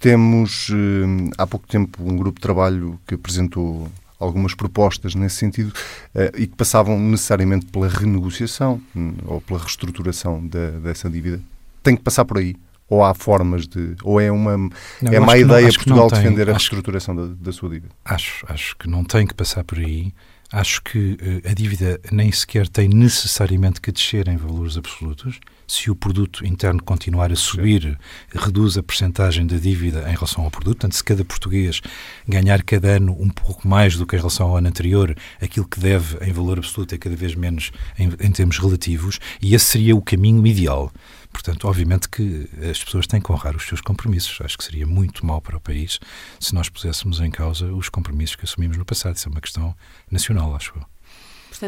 Temos, 0.02 0.70
eh, 0.72 1.32
há 1.38 1.46
pouco 1.46 1.68
tempo, 1.68 2.04
um 2.04 2.18
grupo 2.18 2.40
de 2.40 2.42
trabalho 2.42 3.00
que 3.06 3.14
apresentou 3.14 3.88
algumas 4.20 4.56
propostas 4.56 5.14
nesse 5.14 5.36
sentido 5.36 5.72
eh, 6.16 6.32
e 6.40 6.48
que 6.48 6.56
passavam 6.56 7.00
necessariamente 7.00 7.68
pela 7.68 7.88
renegociação 7.88 8.82
hum, 8.96 9.14
ou 9.28 9.40
pela 9.42 9.60
reestruturação 9.60 10.46
da, 10.48 10.72
dessa 10.72 11.08
dívida. 11.08 11.40
Tem 11.84 11.96
que 11.96 12.02
passar 12.02 12.26
por 12.26 12.40
aí? 12.40 12.56
Ou 12.92 13.06
há 13.06 13.14
formas 13.14 13.70
de. 13.70 13.96
Ou 14.04 14.20
é 14.20 14.30
uma, 14.30 14.58
não, 14.58 14.70
é 15.14 15.18
má 15.18 15.38
ideia 15.38 15.66
não, 15.66 15.74
Portugal 15.74 16.10
defender 16.10 16.50
a 16.50 16.52
reestruturação 16.52 17.16
da, 17.16 17.28
da 17.28 17.52
sua 17.54 17.70
dívida? 17.70 17.96
Acho, 18.04 18.46
acho 18.50 18.76
que 18.76 18.90
não 18.90 19.06
tem 19.06 19.26
que 19.26 19.34
passar 19.34 19.64
por 19.64 19.78
aí. 19.78 20.14
Acho 20.52 20.84
que 20.84 21.14
uh, 21.14 21.50
a 21.50 21.54
dívida 21.54 22.02
nem 22.12 22.30
sequer 22.30 22.68
tem 22.68 22.90
necessariamente 22.90 23.80
que 23.80 23.94
descer 23.94 24.28
em 24.28 24.36
valores 24.36 24.76
absolutos. 24.76 25.40
Se 25.66 25.90
o 25.90 25.96
produto 25.96 26.46
interno 26.46 26.84
continuar 26.84 27.32
a 27.32 27.36
subir, 27.38 27.82
Sim. 28.30 28.38
reduz 28.38 28.78
a 28.78 28.84
percentagem 28.84 29.48
da 29.48 29.56
dívida 29.56 30.02
em 30.10 30.14
relação 30.14 30.44
ao 30.44 30.52
produto. 30.52 30.80
Portanto, 30.80 30.98
se 30.98 31.04
cada 31.06 31.24
português 31.24 31.80
ganhar 32.28 32.62
cada 32.64 32.90
ano 32.90 33.16
um 33.18 33.30
pouco 33.30 33.66
mais 33.66 33.96
do 33.96 34.06
que 34.06 34.18
em 34.18 34.20
relação 34.20 34.50
ao 34.50 34.58
ano 34.58 34.68
anterior, 34.68 35.16
aquilo 35.42 35.66
que 35.66 35.80
deve 35.80 36.18
em 36.26 36.34
valor 36.34 36.58
absoluto 36.58 36.94
é 36.94 36.98
cada 36.98 37.16
vez 37.16 37.36
menos 37.36 37.72
em, 37.98 38.10
em 38.20 38.32
termos 38.34 38.60
relativos, 38.60 39.18
e 39.42 39.56
esse 39.56 39.64
seria 39.64 39.96
o 39.96 40.02
caminho 40.02 40.46
ideal. 40.46 40.92
Portanto, 41.32 41.68
obviamente 41.68 42.10
que 42.10 42.50
as 42.70 42.84
pessoas 42.84 43.08
têm 43.08 43.22
que 43.22 43.32
honrar 43.32 43.56
os 43.56 43.64
seus 43.64 43.82
compromissos. 43.82 44.40
Acho 44.42 44.58
que 44.58 44.64
seria 44.64 44.86
muito 44.86 45.26
mal 45.26 45.42
para 45.42 45.58
o 45.58 45.62
país 45.62 46.00
se 46.40 46.54
nós 46.54 46.70
puséssemos 46.70 47.20
em 47.20 47.32
causa 47.32 47.72
os 47.74 47.90
compromissos 47.90 48.36
que 48.36 48.46
assumimos 48.46 48.78
no 48.78 48.86
passado. 48.86 49.16
Isso 49.16 49.30
é 49.30 49.32
uma 49.32 49.42
questão 49.42 49.76
nacional, 50.10 50.56
acho 50.56 50.74
eu. 50.76 50.91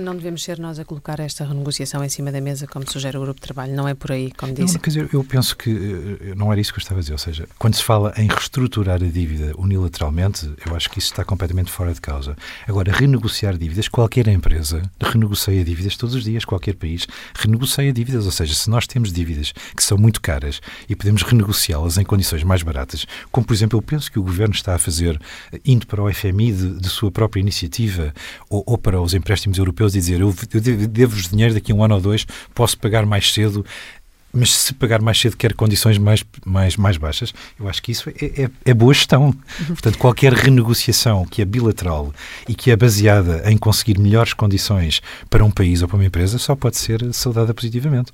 Não 0.01 0.15
devemos 0.15 0.43
ser 0.43 0.60
nós 0.60 0.79
a 0.79 0.86
colocar 0.86 1.19
esta 1.19 1.45
renegociação 1.45 2.03
em 2.03 2.10
cima 2.10 2.32
da 2.32 2.41
mesa, 2.41 2.67
como 2.67 2.89
sugere 2.89 3.17
o 3.17 3.21
grupo 3.21 3.39
de 3.39 3.45
trabalho. 3.45 3.75
Não 3.75 3.88
é 3.88 3.93
por 3.93 4.12
aí, 4.12 4.32
como 4.32 4.53
disse. 4.53 4.75
Não, 4.75 4.82
quer 4.82 4.89
dizer, 4.89 5.10
eu 5.13 5.23
penso 5.23 5.56
que 5.56 5.69
eh, 5.69 6.36
não 6.36 6.51
era 6.51 6.60
isso 6.60 6.73
que 6.73 6.79
eu 6.79 6.82
estava 6.82 6.99
a 6.99 7.01
dizer. 7.01 7.13
Ou 7.13 7.17
seja, 7.17 7.47
quando 7.58 7.75
se 7.75 7.84
fala 7.84 8.13
em 8.17 8.27
reestruturar 8.27 8.95
a 8.95 9.08
dívida 9.08 9.53
unilateralmente, 9.58 10.51
eu 10.65 10.75
acho 10.75 10.89
que 10.89 10.99
isso 10.99 11.12
está 11.12 11.23
completamente 11.23 11.71
fora 11.71 11.93
de 11.93 12.01
causa. 12.01 12.36
Agora, 12.67 12.91
renegociar 12.91 13.58
dívidas, 13.58 13.88
qualquer 13.88 14.27
empresa 14.27 14.82
renegocia 15.01 15.63
dívidas 15.63 15.97
todos 15.97 16.15
os 16.15 16.23
dias, 16.23 16.45
qualquer 16.45 16.75
país 16.75 17.08
renegocia 17.36 17.91
dívidas. 17.91 18.25
Ou 18.25 18.32
seja, 18.32 18.53
se 18.53 18.69
nós 18.69 18.88
temos 18.88 19.12
dívidas 19.12 19.53
que 19.75 19.84
são 19.84 19.97
muito 19.97 20.21
caras 20.21 20.62
e 20.88 20.95
podemos 20.95 21.21
renegociá-las 21.23 21.97
em 21.97 22.03
condições 22.03 22.43
mais 22.43 22.63
baratas, 22.63 23.06
como 23.32 23.45
por 23.45 23.53
exemplo, 23.53 23.77
eu 23.77 23.82
penso 23.82 24.12
que 24.12 24.19
o 24.19 24.23
governo 24.23 24.53
está 24.53 24.75
a 24.75 24.79
fazer, 24.79 25.19
eh, 25.51 25.60
indo 25.65 25.86
para 25.88 26.01
o 26.01 26.12
FMI 26.12 26.51
de, 26.51 26.79
de 26.79 26.89
sua 26.89 27.12
própria 27.12 27.41
iniciativa 27.41 28.13
ou, 28.49 28.63
ou 28.65 28.77
para 28.77 29.01
os 29.01 29.13
empréstimos 29.13 29.58
europeus 29.58 29.82
europeus 29.83 29.95
e 29.95 29.99
dizer 29.99 30.21
eu, 30.21 30.33
eu 30.53 30.87
devo-vos 30.87 31.29
dinheiro 31.29 31.53
daqui 31.53 31.71
a 31.71 31.75
um 31.75 31.83
ano 31.83 31.95
ou 31.95 32.01
dois, 32.01 32.25
posso 32.53 32.77
pagar 32.77 33.05
mais 33.05 33.31
cedo, 33.31 33.65
mas 34.31 34.51
se 34.51 34.73
pagar 34.73 35.01
mais 35.01 35.19
cedo 35.19 35.37
quer 35.37 35.53
condições 35.53 35.97
mais, 35.97 36.23
mais, 36.43 36.75
mais 36.75 36.97
baixas, 36.97 37.33
eu 37.59 37.69
acho 37.69 37.81
que 37.83 37.91
isso 37.91 38.09
é, 38.09 38.43
é, 38.43 38.49
é, 38.65 38.73
boa 38.73 38.93
gestão. 38.93 39.31
Portanto, 39.67 39.97
qualquer 39.99 40.33
renegociação 40.33 41.23
que 41.25 41.41
é 41.41 41.45
bilateral 41.45 42.11
e 42.47 42.55
que 42.55 42.71
é 42.71 42.75
baseada 42.75 43.43
em 43.45 43.57
conseguir 43.57 43.99
melhores 43.99 44.33
condições 44.33 45.01
para 45.29 45.45
um 45.45 45.51
país 45.51 45.81
ou 45.83 45.87
para 45.87 45.97
uma 45.97 46.05
empresa 46.05 46.39
só 46.39 46.55
pode 46.55 46.77
ser 46.77 47.13
saudada 47.13 47.53
positivamente. 47.53 48.11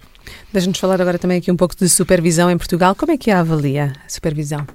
Deixa-nos 0.51 0.77
falar 0.77 0.99
agora 0.99 1.17
também 1.17 1.37
aqui 1.37 1.51
um 1.51 1.57
pouco 1.57 1.75
de 1.75 1.87
supervisão 1.87 2.51
em 2.51 2.57
Portugal. 2.57 2.93
Como 2.95 3.11
é 3.11 3.17
que 3.17 3.31
a 3.31 3.39
avalia 3.39 3.93
a 4.05 4.09
supervisão? 4.09 4.67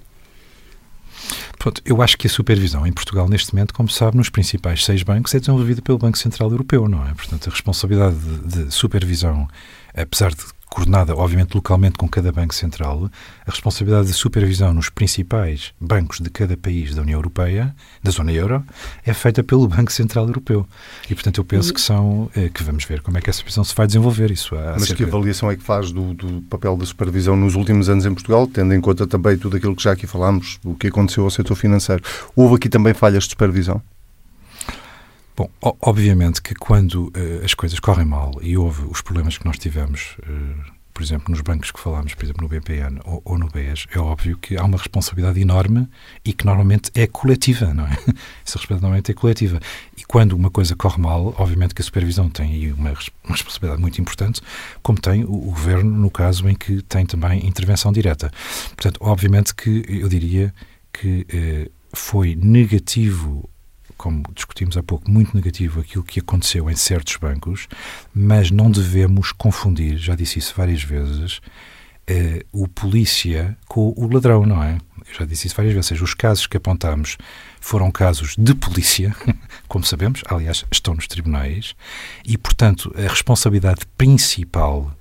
Eu 1.85 2.03
acho 2.03 2.19
que 2.19 2.27
a 2.27 2.31
supervisão 2.31 2.87
em 2.87 2.93
Portugal, 2.93 3.29
neste 3.29 3.55
momento, 3.55 3.73
como 3.73 3.89
sabe, 3.89 4.17
nos 4.17 4.29
principais 4.29 4.85
seis 4.85 5.03
bancos, 5.03 5.35
é 5.35 5.39
desenvolvida 5.41 5.81
pelo 5.81 5.99
Banco 5.99 6.19
Central 6.19 6.51
Europeu, 6.51 6.89
não 6.89 7.07
é? 7.07 7.15
Portanto, 7.15 7.49
a 7.49 7.51
responsabilidade 7.51 8.17
de, 8.17 8.65
de 8.65 8.75
supervisão, 8.75 9.49
apesar 9.95 10.31
de 10.31 10.45
coordenada, 10.75 11.15
obviamente, 11.15 11.55
localmente 11.55 11.97
com 11.97 12.09
cada 12.09 12.33
Banco 12.33 12.53
Central, 12.53 13.09
a 13.47 13.51
responsabilidade 13.51 14.09
de 14.09 14.13
supervisão 14.13 14.75
nos 14.75 14.91
principais 14.91 15.73
bancos 15.81 16.19
de 16.19 16.29
cada 16.29 16.57
país 16.57 16.93
da 16.97 17.03
União 17.03 17.17
Europeia, 17.17 17.73
da 18.03 18.11
zona 18.11 18.33
euro, 18.33 18.61
é 19.07 19.15
feita 19.15 19.45
pelo 19.45 19.69
Banco 19.69 19.93
Central 19.93 20.27
Europeu. 20.27 20.67
E, 21.09 21.15
portanto, 21.15 21.39
eu 21.39 21.45
penso 21.45 21.73
que 21.73 21.81
são, 21.81 22.29
é, 22.35 22.49
que 22.49 22.65
vamos 22.65 22.85
ver 22.85 23.03
como 23.03 23.17
é 23.17 23.21
que 23.21 23.31
essa 23.31 23.39
supervisão 23.39 23.63
se 23.63 23.73
vai 23.73 23.87
desenvolver. 23.87 24.33
Isso 24.33 24.57
Mas 24.77 24.93
que 24.93 25.05
avaliação 25.05 25.49
é 25.49 25.57
que 25.57 25.63
faz 25.63 25.93
do, 25.93 26.13
do, 26.13 26.43
papel 26.43 26.77
da 26.77 26.85
supervisão 26.85 27.37
nos 27.37 27.55
últimos 27.55 27.89
anos 27.89 28.05
em 28.05 28.13
Portugal, 28.13 28.45
tendo 28.49 28.75
em 28.75 28.81
conta 28.81 29.07
também 29.07 29.39
tudo 29.39 29.57
aquilo 29.57 29.77
que 29.77 29.83
já 29.85 29.93
aqui 29.93 30.09
falámos, 30.09 30.59
o 30.65 30.75
que 30.75 30.89
aconteceu 30.89 31.23
ao 31.23 31.31
setor 31.31 31.55
financeiro? 31.55 32.03
Houve 32.35 32.57
aqui 32.57 32.69
também 32.69 32.93
falhas 32.93 33.23
de 33.23 33.31
supervisão? 33.31 33.81
Bom, 35.37 35.51
obviamente 35.61 36.41
que 36.41 36.55
quando 36.55 37.09
uh, 37.09 37.45
as 37.45 37.55
coisas 37.55 37.81
correm 37.81 38.07
mal 38.07 38.39
e 38.41 38.57
houve 38.57 38.83
os 38.85 39.01
problemas 39.01 39.37
que 39.37 39.45
nós 39.45 39.59
tivemos, 39.59 40.17
uh, 40.21 40.73
por 40.93 41.03
exemplo, 41.03 41.33
nos 41.33 41.41
bancos 41.41 41.73
que 41.73 41.81
falámos, 41.81 42.15
por 42.15 42.25
exemplo, 42.25 42.43
no 42.43 42.49
BPN 42.49 43.01
ou, 43.05 43.21
ou, 43.25 43.37
no 43.37 43.49
BES, 43.49 43.87
é 43.91 43.99
óbvio 43.99 44.39
que 44.39 44.57
há 44.57 44.63
uma 44.63 44.79
responsabilidade 44.79 45.41
enorme 45.41 45.89
e 46.25 46.33
que 46.33 46.47
normalmente 46.47 46.93
é 46.95 47.09
coletiva, 47.09 47.75
não 47.75 47.85
é? 47.85 47.91
Essa 48.47 48.59
responsabilidade 48.59 48.83
normalmente 48.83 49.11
é 49.11 49.15
coletiva. 49.15 49.59
E 49.97 50.05
quando 50.05 50.35
uma 50.35 50.51
coisa 50.51 50.77
corre 50.77 51.03
mal, 51.03 51.35
obviamente 51.37 51.75
que 51.75 51.83
a 51.83 51.85
supervisão 51.85 52.31
tem 52.31 52.53
aí 52.53 52.73
uma, 52.73 52.91
uma 53.25 53.33
responsabilidade 53.33 53.83
muito 53.83 54.01
importante, 54.01 54.41
como 54.85 55.01
tem 55.01 55.25
o, 55.25 55.33
o 55.33 55.51
governo 55.51 55.91
no 55.91 56.13
caso 56.13 56.49
em 56.49 56.55
que 56.55 56.81
tem 56.83 57.05
também 57.05 57.45
intervenção 57.45 57.93
direta. 57.93 58.31
Portanto, 58.69 58.99
obviamente 59.01 59.53
que 59.53 59.85
eu 59.89 60.09
diria 60.09 60.55
que 60.93 61.27
uh, 61.69 61.73
foi 61.93 62.37
negativo 62.37 63.51
como 63.97 64.23
discutimos 64.35 64.77
há 64.77 64.83
pouco, 64.83 65.11
muito 65.11 65.35
negativo 65.35 65.81
aquilo 65.81 66.05
que 66.05 66.21
aconteceu 66.21 66.71
em 66.71 66.77
certos 66.77 67.17
bancos, 67.17 67.69
mas 68.15 68.51
não 68.51 68.71
devemos 68.71 69.33
confundir, 69.33 69.97
já 69.97 70.15
disse 70.15 70.39
isso 70.39 70.55
várias 70.57 70.83
vezes, 70.83 71.41
eh, 72.07 72.45
o 72.53 72.69
polícia 72.69 73.57
com 73.67 73.95
o 73.97 74.13
ladrão, 74.13 74.45
não 74.45 74.63
é? 74.63 74.79
Eu 75.09 75.15
já 75.19 75.25
disse 75.25 75.47
isso 75.47 75.57
várias 75.57 75.73
vezes. 75.73 75.89
Seja, 75.89 76.05
os 76.05 76.15
casos 76.15 76.47
que 76.47 76.57
apontamos 76.57 77.17
foram 77.61 77.91
casos 77.91 78.35
de 78.37 78.55
polícia, 78.55 79.15
como 79.69 79.85
sabemos, 79.85 80.23
aliás, 80.29 80.65
estão 80.71 80.95
nos 80.95 81.07
tribunais, 81.07 81.75
e, 82.25 82.37
portanto, 82.37 82.95
a 82.97 83.09
responsabilidade 83.09 83.87
principal 83.97 84.95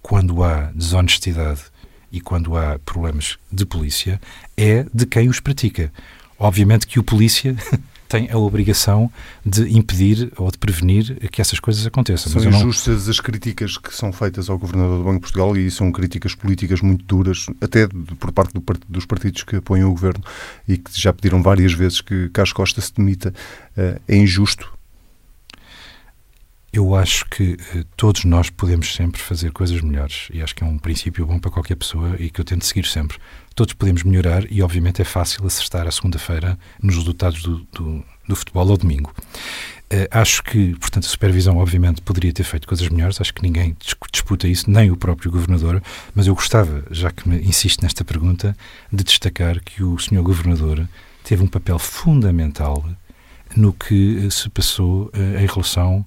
quando 0.00 0.42
há 0.42 0.70
desonestidade 0.74 1.62
e 2.10 2.20
quando 2.20 2.56
há 2.56 2.78
problemas 2.78 3.38
de 3.52 3.64
polícia 3.64 4.20
é 4.56 4.84
de 4.92 5.06
quem 5.06 5.28
os 5.28 5.40
pratica. 5.40 5.92
Obviamente 6.38 6.86
que 6.86 6.98
o 6.98 7.04
polícia 7.04 7.54
tem 8.10 8.28
a 8.28 8.36
obrigação 8.36 9.08
de 9.46 9.78
impedir 9.78 10.32
ou 10.36 10.50
de 10.50 10.58
prevenir 10.58 11.30
que 11.30 11.40
essas 11.40 11.60
coisas 11.60 11.86
aconteçam. 11.86 12.32
São 12.32 12.50
injustas 12.50 13.04
não... 13.04 13.10
as 13.12 13.20
críticas 13.20 13.78
que 13.78 13.94
são 13.94 14.12
feitas 14.12 14.50
ao 14.50 14.58
Governador 14.58 14.98
do 14.98 15.04
Banco 15.04 15.14
de 15.14 15.20
Portugal 15.20 15.56
e 15.56 15.70
são 15.70 15.92
críticas 15.92 16.34
políticas 16.34 16.80
muito 16.80 17.04
duras, 17.04 17.46
até 17.60 17.86
por 18.18 18.32
parte 18.32 18.52
do, 18.52 18.62
dos 18.88 19.06
partidos 19.06 19.44
que 19.44 19.56
apoiam 19.56 19.88
o 19.88 19.92
Governo 19.92 20.24
e 20.66 20.76
que 20.76 20.90
já 21.00 21.12
pediram 21.12 21.40
várias 21.40 21.72
vezes 21.72 22.00
que 22.00 22.28
Carlos 22.30 22.52
Costa 22.52 22.80
se 22.80 22.92
demita. 22.92 23.32
Eh, 23.76 24.00
é 24.08 24.16
injusto? 24.16 24.79
Eu 26.72 26.94
acho 26.94 27.26
que 27.26 27.54
uh, 27.54 27.84
todos 27.96 28.24
nós 28.24 28.48
podemos 28.48 28.94
sempre 28.94 29.20
fazer 29.20 29.50
coisas 29.50 29.80
melhores 29.80 30.28
e 30.32 30.40
acho 30.40 30.54
que 30.54 30.62
é 30.62 30.66
um 30.66 30.78
princípio 30.78 31.26
bom 31.26 31.38
para 31.38 31.50
qualquer 31.50 31.74
pessoa 31.74 32.14
e 32.16 32.30
que 32.30 32.40
eu 32.40 32.44
tento 32.44 32.64
seguir 32.64 32.86
sempre. 32.86 33.18
Todos 33.56 33.74
podemos 33.74 34.04
melhorar 34.04 34.44
e, 34.50 34.62
obviamente, 34.62 35.02
é 35.02 35.04
fácil 35.04 35.44
acertar 35.44 35.88
a 35.88 35.90
segunda-feira 35.90 36.56
nos 36.80 36.94
resultados 36.94 37.42
do, 37.42 37.66
do, 37.72 38.04
do, 38.28 38.36
futebol 38.36 38.70
ao 38.70 38.76
domingo. 38.76 39.12
Uh, 39.92 40.06
acho 40.12 40.44
que, 40.44 40.76
portanto, 40.76 41.06
a 41.06 41.08
supervisão, 41.08 41.56
obviamente, 41.56 42.00
poderia 42.02 42.32
ter 42.32 42.44
feito 42.44 42.68
coisas 42.68 42.88
melhores. 42.88 43.20
Acho 43.20 43.34
que 43.34 43.42
ninguém 43.42 43.76
disputa 44.12 44.46
isso, 44.46 44.70
nem 44.70 44.92
o 44.92 44.96
próprio 44.96 45.32
governador. 45.32 45.82
Mas 46.14 46.28
eu 46.28 46.36
gostava, 46.36 46.84
já 46.92 47.10
que 47.10 47.28
me 47.28 47.40
insiste 47.40 47.82
nesta 47.82 48.04
pergunta, 48.04 48.56
de 48.92 49.02
destacar 49.02 49.58
que 49.58 49.82
o 49.82 49.98
senhor 49.98 50.22
governador 50.22 50.88
teve 51.24 51.42
um 51.42 51.48
papel 51.48 51.80
fundamental 51.80 52.88
no 53.56 53.72
que 53.72 54.30
se 54.30 54.48
passou 54.48 55.06
uh, 55.06 55.40
em 55.40 55.46
relação 55.46 56.04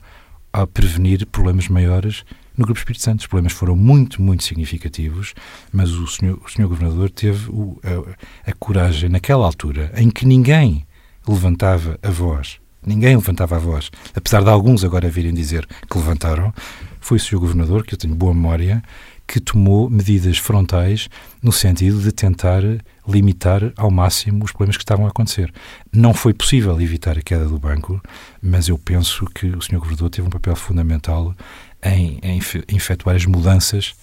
a 0.53 0.67
prevenir 0.67 1.25
problemas 1.25 1.67
maiores 1.67 2.23
no 2.55 2.63
Grupo 2.63 2.79
Espírito 2.79 3.03
Santo. 3.03 3.21
Os 3.21 3.27
problemas 3.27 3.53
foram 3.53 3.75
muito, 3.75 4.21
muito 4.21 4.43
significativos, 4.43 5.33
mas 5.71 5.89
o 5.89 6.07
senhor, 6.07 6.39
o 6.45 6.49
senhor 6.49 6.67
Governador 6.67 7.09
teve 7.09 7.49
o, 7.49 7.79
a, 7.83 8.51
a, 8.51 8.53
coragem, 8.53 9.09
naquela 9.09 9.45
altura, 9.45 9.91
em 9.97 10.09
que 10.09 10.25
ninguém 10.25 10.85
levantava 11.27 11.97
a 12.03 12.11
voz, 12.11 12.59
ninguém 12.85 13.15
levantava 13.15 13.55
a 13.55 13.59
voz, 13.59 13.89
apesar 14.15 14.43
de 14.43 14.49
alguns 14.49 14.83
agora 14.83 15.09
virem 15.09 15.33
dizer 15.33 15.65
que 15.89 15.97
levantaram, 15.97 16.53
foi 16.99 17.17
o 17.17 17.19
senhor 17.19 17.41
Governador, 17.41 17.83
que 17.83 17.95
eu 17.95 17.97
tenho 17.97 18.15
boa 18.15 18.33
memória, 18.33 18.83
que 19.27 19.39
tomou 19.39 19.89
medidas 19.89 20.37
frontais 20.37 21.09
no 21.41 21.51
sentido 21.51 22.01
de 22.01 22.11
tentar 22.11 22.61
limitar 23.07 23.73
ao 23.75 23.91
máximo 23.91 24.43
os 24.43 24.51
problemas 24.51 24.77
que 24.77 24.83
estavam 24.83 25.05
a 25.05 25.09
acontecer. 25.09 25.53
Não 25.91 26.13
foi 26.13 26.33
possível 26.33 26.79
evitar 26.79 27.17
a 27.17 27.21
queda 27.21 27.45
do 27.45 27.59
banco, 27.59 28.01
mas 28.41 28.67
eu 28.69 28.77
penso 28.77 29.25
que 29.25 29.47
o 29.47 29.61
Sr. 29.61 29.77
Governador 29.77 30.09
teve 30.09 30.27
um 30.27 30.31
papel 30.31 30.55
fundamental 30.55 31.35
em, 31.83 32.19
em 32.23 32.39
efetuar 32.75 33.15
as 33.15 33.25
mudanças 33.25 33.93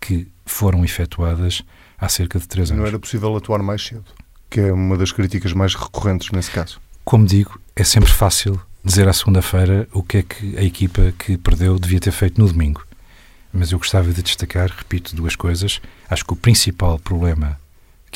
que 0.00 0.26
foram 0.44 0.84
efetuadas 0.84 1.62
há 1.98 2.08
cerca 2.08 2.38
de 2.38 2.46
três 2.46 2.70
anos. 2.70 2.80
Não 2.80 2.88
era 2.88 2.98
possível 2.98 3.34
atuar 3.36 3.62
mais 3.62 3.82
cedo, 3.84 4.04
que 4.48 4.60
é 4.60 4.72
uma 4.72 4.96
das 4.96 5.12
críticas 5.12 5.52
mais 5.52 5.74
recorrentes 5.74 6.30
nesse 6.30 6.50
caso. 6.50 6.80
Como 7.04 7.26
digo, 7.26 7.60
é 7.74 7.84
sempre 7.84 8.10
fácil 8.10 8.60
dizer 8.84 9.08
à 9.08 9.12
segunda-feira 9.12 9.88
o 9.92 10.02
que 10.02 10.18
é 10.18 10.22
que 10.22 10.56
a 10.56 10.62
equipa 10.62 11.12
que 11.18 11.36
perdeu 11.36 11.78
devia 11.78 12.00
ter 12.00 12.12
feito 12.12 12.40
no 12.40 12.46
domingo. 12.46 12.84
Mas 13.52 13.72
eu 13.72 13.78
gostava 13.78 14.12
de 14.12 14.22
destacar, 14.22 14.70
repito, 14.70 15.16
duas 15.16 15.34
coisas. 15.34 15.80
Acho 16.08 16.24
que 16.24 16.32
o 16.32 16.36
principal 16.36 16.98
problema 16.98 17.58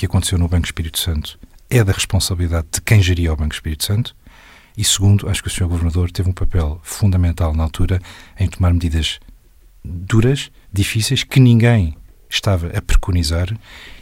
que 0.01 0.07
aconteceu 0.07 0.39
no 0.39 0.49
Banco 0.49 0.65
Espírito 0.65 0.99
Santo 0.99 1.39
é 1.69 1.85
da 1.85 1.93
responsabilidade 1.93 2.69
de 2.73 2.81
quem 2.81 3.03
geria 3.03 3.35
o 3.35 3.37
Banco 3.37 3.53
Espírito 3.53 3.85
Santo. 3.85 4.17
E 4.75 4.83
segundo, 4.83 5.29
acho 5.29 5.43
que 5.43 5.49
o 5.49 5.51
Sr. 5.51 5.67
Governador 5.67 6.11
teve 6.11 6.31
um 6.31 6.33
papel 6.33 6.81
fundamental 6.83 7.55
na 7.55 7.65
altura 7.65 8.01
em 8.39 8.49
tomar 8.49 8.73
medidas 8.73 9.21
duras, 9.85 10.51
difíceis, 10.73 11.23
que 11.23 11.39
ninguém 11.39 11.99
estava 12.31 12.69
a 12.69 12.81
preconizar 12.81 13.55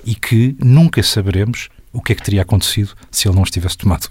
e 0.05 0.15
que 0.15 0.57
nunca 0.63 1.03
saberemos 1.03 1.69
o 1.93 2.01
que 2.01 2.13
é 2.13 2.15
que 2.15 2.23
teria 2.23 2.43
acontecido 2.43 2.95
se 3.11 3.27
ele 3.27 3.35
não 3.35 3.43
os 3.43 3.51
tivesse 3.51 3.79
tomado. 3.79 4.09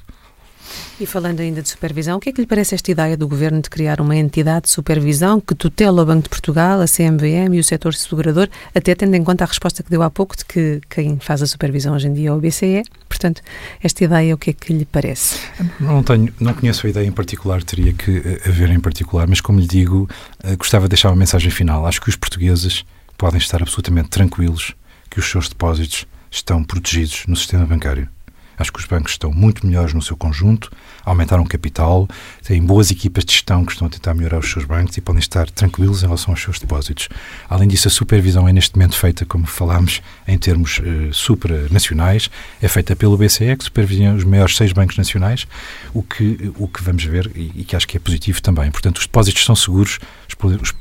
E 1.00 1.06
falando 1.06 1.40
ainda 1.40 1.62
de 1.62 1.70
supervisão, 1.70 2.18
o 2.18 2.20
que 2.20 2.30
é 2.30 2.34
que 2.34 2.42
lhe 2.42 2.48
parece 2.48 2.76
esta 2.76 2.92
ideia 2.92 3.16
do 3.16 3.28
Governo 3.28 3.62
de 3.62 3.70
criar 3.70 4.02
uma 4.02 4.16
entidade 4.16 4.64
de 4.64 4.70
supervisão 4.70 5.40
que 5.40 5.54
tutela 5.54 6.02
o 6.02 6.06
Banco 6.06 6.24
de 6.24 6.30
Portugal, 6.30 6.82
a 6.82 6.86
CMVM 6.88 7.54
e 7.54 7.60
o 7.60 7.64
setor 7.64 7.94
segurador, 7.94 8.50
até 8.74 8.96
tendo 8.96 9.16
em 9.16 9.24
conta 9.24 9.44
a 9.44 9.48
resposta 9.48 9.84
que 9.84 9.90
deu 9.90 10.02
há 10.02 10.10
pouco 10.10 10.36
de 10.36 10.46
que 10.46 10.82
quem 10.90 11.20
faz 11.20 11.42
a 11.42 11.48
supervisão 11.48 11.94
hoje 11.94 12.08
em 12.08 12.14
dia 12.14 12.30
é 12.30 12.34
o 12.34 12.40
BCE? 12.40 12.84
Portanto, 13.08 13.42
esta 13.84 14.04
ideia, 14.04 14.34
o 14.34 14.38
que 14.38 14.50
é 14.50 14.54
que 14.54 14.74
lhe 14.74 14.86
parece? 14.86 15.40
Não 15.80 16.04
tenho, 16.04 16.34
não 16.40 16.54
conheço 16.54 16.88
a 16.88 16.90
ideia 16.90 17.08
em 17.08 17.12
particular, 17.12 17.64
teria 17.64 17.94
que 17.94 18.18
eh, 18.18 18.42
haver 18.48 18.70
em 18.70 18.80
particular, 18.80 19.28
mas 19.28 19.42
como 19.42 19.60
lhe 19.60 19.68
digo, 19.68 20.10
eh, 20.44 20.56
gostava 20.56 20.86
de 20.86 20.90
deixar 20.90 21.10
uma 21.10 21.16
mensagem 21.16 21.52
final. 21.52 21.86
Acho 21.86 22.02
que 22.02 22.10
os 22.10 22.16
portugueses 22.16 22.84
podem 23.18 23.40
estar 23.40 23.62
absolutamente 23.62 24.10
tranquilos 24.10 24.76
que 25.10 25.20
os 25.20 25.30
seus 25.30 25.50
depósitos 25.50 26.06
estão 26.30 26.64
protegidos 26.64 27.24
no 27.28 27.36
sistema 27.36 27.66
bancário. 27.66 28.10
Acho 28.58 28.72
que 28.72 28.80
os 28.80 28.86
bancos 28.86 29.12
estão 29.14 29.32
muito 29.32 29.66
melhores 29.66 29.94
no 29.94 30.02
seu 30.02 30.18
conjunto, 30.18 30.72
aumentaram 31.06 31.46
capital, 31.46 32.08
têm 32.44 32.62
boas 32.62 32.90
equipas 32.92 33.24
de 33.24 33.34
gestão 33.34 33.64
que 33.64 33.72
estão 33.72 33.88
a 33.88 33.90
tentar 33.90 34.14
melhorar 34.14 34.40
os 34.40 34.52
seus 34.52 34.66
bancos 34.66 34.98
e 34.98 35.02
podem 35.02 35.20
estar 35.20 35.50
tranquilos 35.52 36.02
em 36.02 36.06
relação 36.06 36.34
aos 36.34 36.42
seus 36.42 36.60
depósitos. 36.60 37.08
Além 37.50 37.68
disso, 37.68 37.88
a 37.88 37.92
supervisão 37.92 38.48
é 38.48 38.54
neste 38.54 38.76
momento 38.76 38.98
feita, 38.98 39.26
como 39.26 39.46
falámos, 39.46 40.02
em 40.28 40.38
termos 40.38 40.80
uh, 40.80 41.14
supranacionais, 41.14 42.30
é 42.62 42.68
feita 42.68 42.96
pelo 42.96 43.18
BCE, 43.18 43.56
que 43.56 43.64
supervisiona 43.64 44.16
os 44.16 44.24
maiores 44.24 44.56
seis 44.56 44.74
bancos 44.74 44.98
nacionais, 44.98 45.46
o 45.94 46.02
que, 46.02 46.52
o 46.58 46.68
que 46.68 46.82
vamos 46.82 47.04
ver 47.04 47.32
e, 47.36 47.52
e 47.56 47.64
que 47.64 47.76
acho 47.76 47.88
que 47.88 47.98
é 47.98 48.00
positivo 48.00 48.42
também. 48.42 48.72
Portanto, 48.72 48.98
os 48.98 49.06
depósitos 49.06 49.46
são 49.46 49.56
seguros, 49.56 50.00
os, 50.28 50.36
os, 50.62 50.74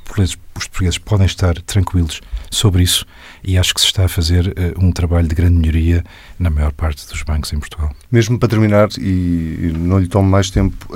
os 0.56 0.66
portugueses 0.66 0.98
podem 0.98 1.26
estar 1.26 1.60
tranquilos 1.62 2.20
sobre 2.50 2.82
isso 2.82 3.06
e 3.42 3.56
acho 3.56 3.72
que 3.72 3.80
se 3.80 3.86
está 3.86 4.04
a 4.04 4.08
fazer 4.08 4.48
uh, 4.48 4.84
um 4.84 4.90
trabalho 4.90 5.28
de 5.28 5.34
grande 5.34 5.56
melhoria 5.56 6.04
na 6.38 6.50
maior 6.50 6.72
parte 6.72 7.06
dos 7.08 7.22
bancos 7.22 7.52
em 7.52 7.58
Portugal. 7.58 7.90
Mesmo 8.10 8.38
para 8.38 8.48
terminar, 8.48 8.88
e 8.98 9.72
não 9.76 9.98
lhe 9.98 10.08
tomo 10.08 10.28
mais 10.28 10.50
tempo, 10.50 10.88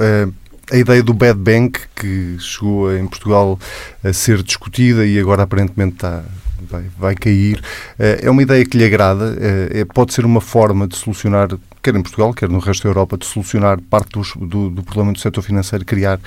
a 0.71 0.77
ideia 0.77 1.03
do 1.03 1.13
bad 1.13 1.39
bank 1.39 1.81
que 1.97 2.37
chegou 2.39 2.97
em 2.97 3.07
Portugal 3.07 3.59
a 4.03 4.13
ser 4.13 4.43
discutida 4.43 5.05
e 5.05 5.19
agora 5.19 5.43
aparentemente 5.43 5.97
está, 5.97 6.23
vai, 6.69 6.85
vai 6.99 7.15
cair, 7.15 7.59
uh, 7.59 8.23
é 8.23 8.31
uma 8.31 8.43
ideia 8.43 8.65
que 8.65 8.79
lhe 8.79 8.85
agrada, 8.85 9.37
é, 9.71 9.85
pode 9.85 10.15
ser 10.15 10.25
uma 10.25 10.41
forma 10.41 10.87
de 10.87 10.97
solucionar 10.97 11.49
quer 11.83 11.97
em 11.97 12.03
Portugal, 12.03 12.35
quer 12.35 12.49
no 12.49 12.59
resto 12.59 12.83
da 12.83 12.91
Europa, 12.91 13.17
de 13.17 13.27
solucionar 13.27 13.81
parte 13.81 14.11
dos, 14.11 14.35
do, 14.37 14.69
do, 14.69 14.83
problema 14.83 15.13
do 15.13 15.19
setor 15.19 15.41
financeiro, 15.41 15.83
criar 15.83 16.21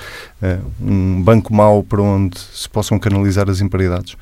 um 0.80 1.22
banco 1.22 1.54
mau 1.54 1.84
para 1.84 2.02
onde 2.02 2.36
se 2.52 2.68
possam 2.68 2.98
canalizar 2.98 3.48
as 3.48 3.60
imparidades? 3.60 4.16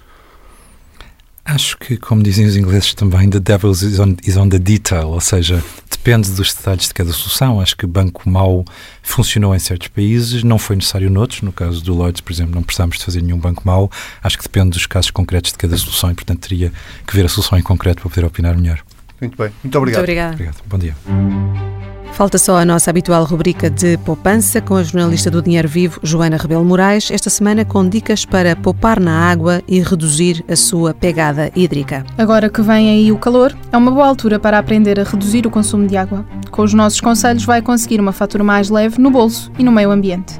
Acho 1.44 1.76
que, 1.76 1.96
como 1.96 2.22
dizem 2.22 2.46
os 2.46 2.56
ingleses 2.56 2.94
também, 2.94 3.28
the 3.28 3.40
devil 3.40 3.72
is 3.72 3.98
on, 3.98 4.14
is 4.24 4.36
on 4.36 4.48
the 4.48 4.58
detail, 4.58 5.08
ou 5.08 5.20
seja, 5.20 5.62
depende 5.90 6.30
dos 6.30 6.54
detalhes 6.54 6.86
de 6.86 6.94
cada 6.94 7.12
solução. 7.12 7.60
Acho 7.60 7.76
que 7.76 7.84
banco 7.84 8.28
mau 8.28 8.64
funcionou 9.02 9.54
em 9.54 9.58
certos 9.58 9.88
países, 9.88 10.44
não 10.44 10.56
foi 10.58 10.76
necessário 10.76 11.10
noutros. 11.10 11.42
No 11.42 11.52
caso 11.52 11.82
do 11.82 11.94
Lloyds, 11.94 12.20
por 12.20 12.32
exemplo, 12.32 12.54
não 12.54 12.62
precisamos 12.62 12.98
de 12.98 13.04
fazer 13.04 13.22
nenhum 13.22 13.38
banco 13.38 13.62
mau. 13.64 13.90
Acho 14.22 14.38
que 14.38 14.44
depende 14.44 14.70
dos 14.70 14.86
casos 14.86 15.10
concretos 15.10 15.52
de 15.52 15.58
cada 15.58 15.76
solução 15.76 16.10
e, 16.10 16.14
portanto, 16.14 16.40
teria 16.40 16.72
que 17.06 17.14
ver 17.14 17.26
a 17.26 17.28
solução 17.28 17.58
em 17.58 17.62
concreto 17.62 18.02
para 18.02 18.10
poder 18.10 18.24
opinar 18.24 18.56
melhor. 18.56 18.80
Muito 19.20 19.36
bem. 19.36 19.52
Muito 19.62 19.78
obrigado. 19.78 20.00
Muito 20.00 20.10
obrigado. 20.10 20.32
obrigado. 20.34 20.62
Bom 20.66 20.78
dia. 20.78 21.91
Falta 22.12 22.36
só 22.36 22.58
a 22.58 22.64
nossa 22.64 22.90
habitual 22.90 23.24
rubrica 23.24 23.70
de 23.70 23.96
poupança 23.98 24.60
com 24.60 24.76
a 24.76 24.82
jornalista 24.82 25.30
do 25.30 25.40
Dinheiro 25.40 25.66
Vivo, 25.66 25.98
Joana 26.02 26.36
Rebelo 26.36 26.64
Moraes, 26.64 27.10
esta 27.10 27.30
semana 27.30 27.64
com 27.64 27.88
dicas 27.88 28.26
para 28.26 28.54
poupar 28.54 29.00
na 29.00 29.30
água 29.30 29.62
e 29.66 29.80
reduzir 29.80 30.44
a 30.46 30.54
sua 30.54 30.92
pegada 30.92 31.50
hídrica. 31.56 32.04
Agora 32.18 32.50
que 32.50 32.60
vem 32.60 32.90
aí 32.90 33.10
o 33.10 33.18
calor, 33.18 33.56
é 33.72 33.76
uma 33.76 33.90
boa 33.90 34.06
altura 34.06 34.38
para 34.38 34.58
aprender 34.58 35.00
a 35.00 35.04
reduzir 35.04 35.46
o 35.46 35.50
consumo 35.50 35.86
de 35.86 35.96
água. 35.96 36.24
Com 36.50 36.62
os 36.62 36.74
nossos 36.74 37.00
conselhos, 37.00 37.44
vai 37.44 37.62
conseguir 37.62 37.98
uma 37.98 38.12
fatura 38.12 38.44
mais 38.44 38.68
leve 38.68 39.00
no 39.00 39.10
bolso 39.10 39.50
e 39.58 39.64
no 39.64 39.72
meio 39.72 39.90
ambiente. 39.90 40.38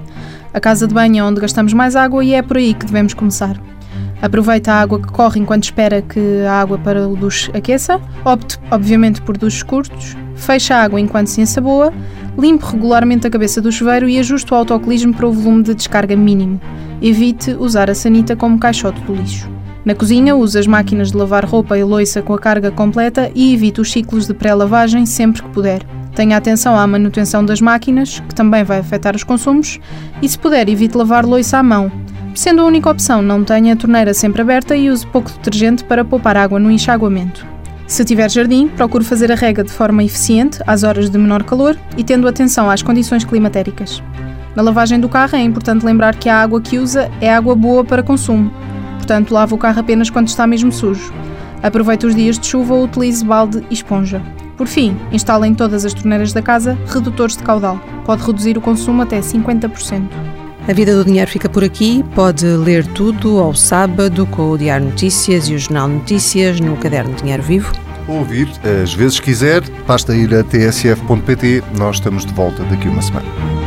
A 0.53 0.61
casa 0.61 0.87
de 0.87 0.93
banho 0.93 1.21
é 1.21 1.25
onde 1.25 1.41
gastamos 1.41 1.73
mais 1.73 1.97
água 1.97 2.23
e 2.23 2.35
é 2.35 2.43
por 2.43 2.59
aí 2.59 2.75
que 2.75 2.85
devemos 2.85 3.15
começar. 3.15 3.59
Aproveita 4.21 4.73
a 4.73 4.81
água 4.81 5.01
que 5.01 5.13
corre 5.13 5.41
enquanto 5.41 5.65
espera 5.65 6.03
que 6.03 6.43
a 6.47 6.61
água 6.61 6.79
para 6.79 7.09
o 7.09 7.17
duche 7.17 7.51
aqueça. 7.57 8.01
Opte, 8.25 8.59
obviamente, 8.71 9.21
por 9.23 9.37
duches 9.37 9.63
curtos 9.63 10.17
feche 10.43 10.73
a 10.73 10.83
água 10.83 11.01
enquanto 11.01 11.29
se 11.29 11.41
ensaboa, 11.41 11.93
limpe 12.37 12.65
regularmente 12.65 13.27
a 13.27 13.31
cabeça 13.31 13.61
do 13.61 13.71
chuveiro 13.71 14.09
e 14.09 14.19
ajuste 14.19 14.53
o 14.53 14.57
autocolismo 14.57 15.15
para 15.15 15.29
o 15.29 15.33
volume 15.33 15.63
de 15.63 15.75
descarga 15.75 16.17
mínimo. 16.17 16.61
Evite 17.01 17.53
usar 17.53 17.89
a 17.89 17.95
sanita 17.95 18.37
como 18.37 18.59
caixote 18.59 19.01
do 19.03 19.15
lixo. 19.15 19.49
Na 19.85 19.95
cozinha, 19.95 20.37
use 20.37 20.59
as 20.59 20.67
máquinas 20.67 21.11
de 21.11 21.17
lavar 21.17 21.45
roupa 21.45 21.77
e 21.77 21.83
loiça 21.83 22.23
com 22.23 22.35
a 22.35 22.39
carga 22.39 22.71
completa 22.71 23.31
e 23.35 23.53
evite 23.53 23.81
os 23.81 23.91
ciclos 23.91 24.27
de 24.27 24.35
pré-lavagem 24.35 25.07
sempre 25.07 25.43
que 25.43 25.49
puder. 25.49 25.83
Tenha 26.15 26.37
atenção 26.37 26.79
à 26.79 26.87
manutenção 26.87 27.45
das 27.45 27.61
máquinas, 27.61 28.21
que 28.21 28.35
também 28.35 28.63
vai 28.63 28.79
afetar 28.79 29.17
os 29.17 29.25
consumos, 29.25 29.81
e 30.21 30.29
se 30.29 30.39
puder, 30.39 30.69
evite 30.69 30.97
lavar 30.97 31.25
loiça 31.25 31.59
à 31.59 31.63
mão. 31.63 31.91
Sendo 32.35 32.63
a 32.63 32.65
única 32.65 32.91
opção, 32.91 33.21
não 33.21 33.45
tenha 33.45 33.75
a 33.75 33.77
torneira 33.77 34.15
sempre 34.15 34.41
aberta 34.41 34.75
e 34.75 34.89
use 34.89 35.07
pouco 35.07 35.31
detergente 35.31 35.85
para 35.85 36.05
poupar 36.05 36.37
água 36.37 36.59
no 36.59 36.71
enxaguamento. 36.71 37.47
Se 37.87 38.05
tiver 38.05 38.31
jardim, 38.31 38.69
procure 38.69 39.05
fazer 39.05 39.31
a 39.31 39.35
rega 39.35 39.63
de 39.63 39.71
forma 39.71 40.03
eficiente, 40.03 40.59
às 40.67 40.83
horas 40.83 41.11
de 41.11 41.19
menor 41.19 41.43
calor 41.43 41.77
e 41.97 42.03
tendo 42.03 42.27
atenção 42.27 42.71
às 42.71 42.83
condições 42.83 43.23
climatéricas. 43.23 44.03
Na 44.57 44.63
lavagem 44.63 44.99
do 44.99 45.11
carro 45.11 45.37
é 45.37 45.43
importante 45.43 45.85
lembrar 45.85 46.17
que 46.17 46.29
a 46.29 46.41
água 46.41 46.61
que 46.61 46.79
usa 46.79 47.11
é 47.21 47.33
água 47.33 47.55
boa 47.55 47.85
para 47.85 48.03
consumo, 48.03 48.51
portanto, 48.97 49.33
lave 49.35 49.53
o 49.53 49.59
carro 49.59 49.81
apenas 49.81 50.09
quando 50.09 50.29
está 50.29 50.47
mesmo 50.47 50.73
sujo. 50.73 51.13
Aproveite 51.63 52.07
os 52.07 52.15
dias 52.15 52.39
de 52.39 52.47
chuva 52.47 52.75
ou 52.75 52.85
utilize 52.85 53.25
balde 53.25 53.63
e 53.71 53.75
esponja. 53.75 54.23
Por 54.57 54.67
fim, 54.67 54.97
instale 55.13 55.49
em 55.49 55.55
todas 55.55 55.85
as 55.85 55.93
torneiras 55.93 56.33
da 56.33 56.41
casa 56.41 56.79
redutores 56.87 57.37
de 57.37 57.43
caudal. 57.43 57.79
Pode 58.05 58.25
reduzir 58.25 58.57
o 58.57 58.61
consumo 58.61 59.03
até 59.03 59.21
50%. 59.21 60.42
A 60.69 60.73
Vida 60.73 60.95
do 60.95 61.05
Dinheiro 61.05 61.29
fica 61.29 61.49
por 61.49 61.65
aqui. 61.65 62.05
Pode 62.15 62.47
ler 62.47 62.87
tudo 62.87 63.41
ao 63.41 63.53
sábado 63.53 64.25
com 64.27 64.51
o 64.51 64.59
Diário 64.59 64.87
Notícias 64.87 65.49
e 65.49 65.55
o 65.55 65.59
Jornal 65.59 65.89
Notícias 65.89 66.61
no 66.61 66.77
Caderno 66.77 67.15
Dinheiro 67.17 67.43
Vivo. 67.43 67.73
Ouvir, 68.07 68.49
às 68.83 68.95
vezes 68.95 69.19
quiser, 69.19 69.63
basta 69.87 70.15
ir 70.15 70.33
a 70.35 70.45
tsf.pt. 70.45 71.65
Nós 71.77 71.97
estamos 71.97 72.25
de 72.25 72.33
volta 72.33 72.63
daqui 72.65 72.89
uma 72.89 73.03
semana. 73.03 73.62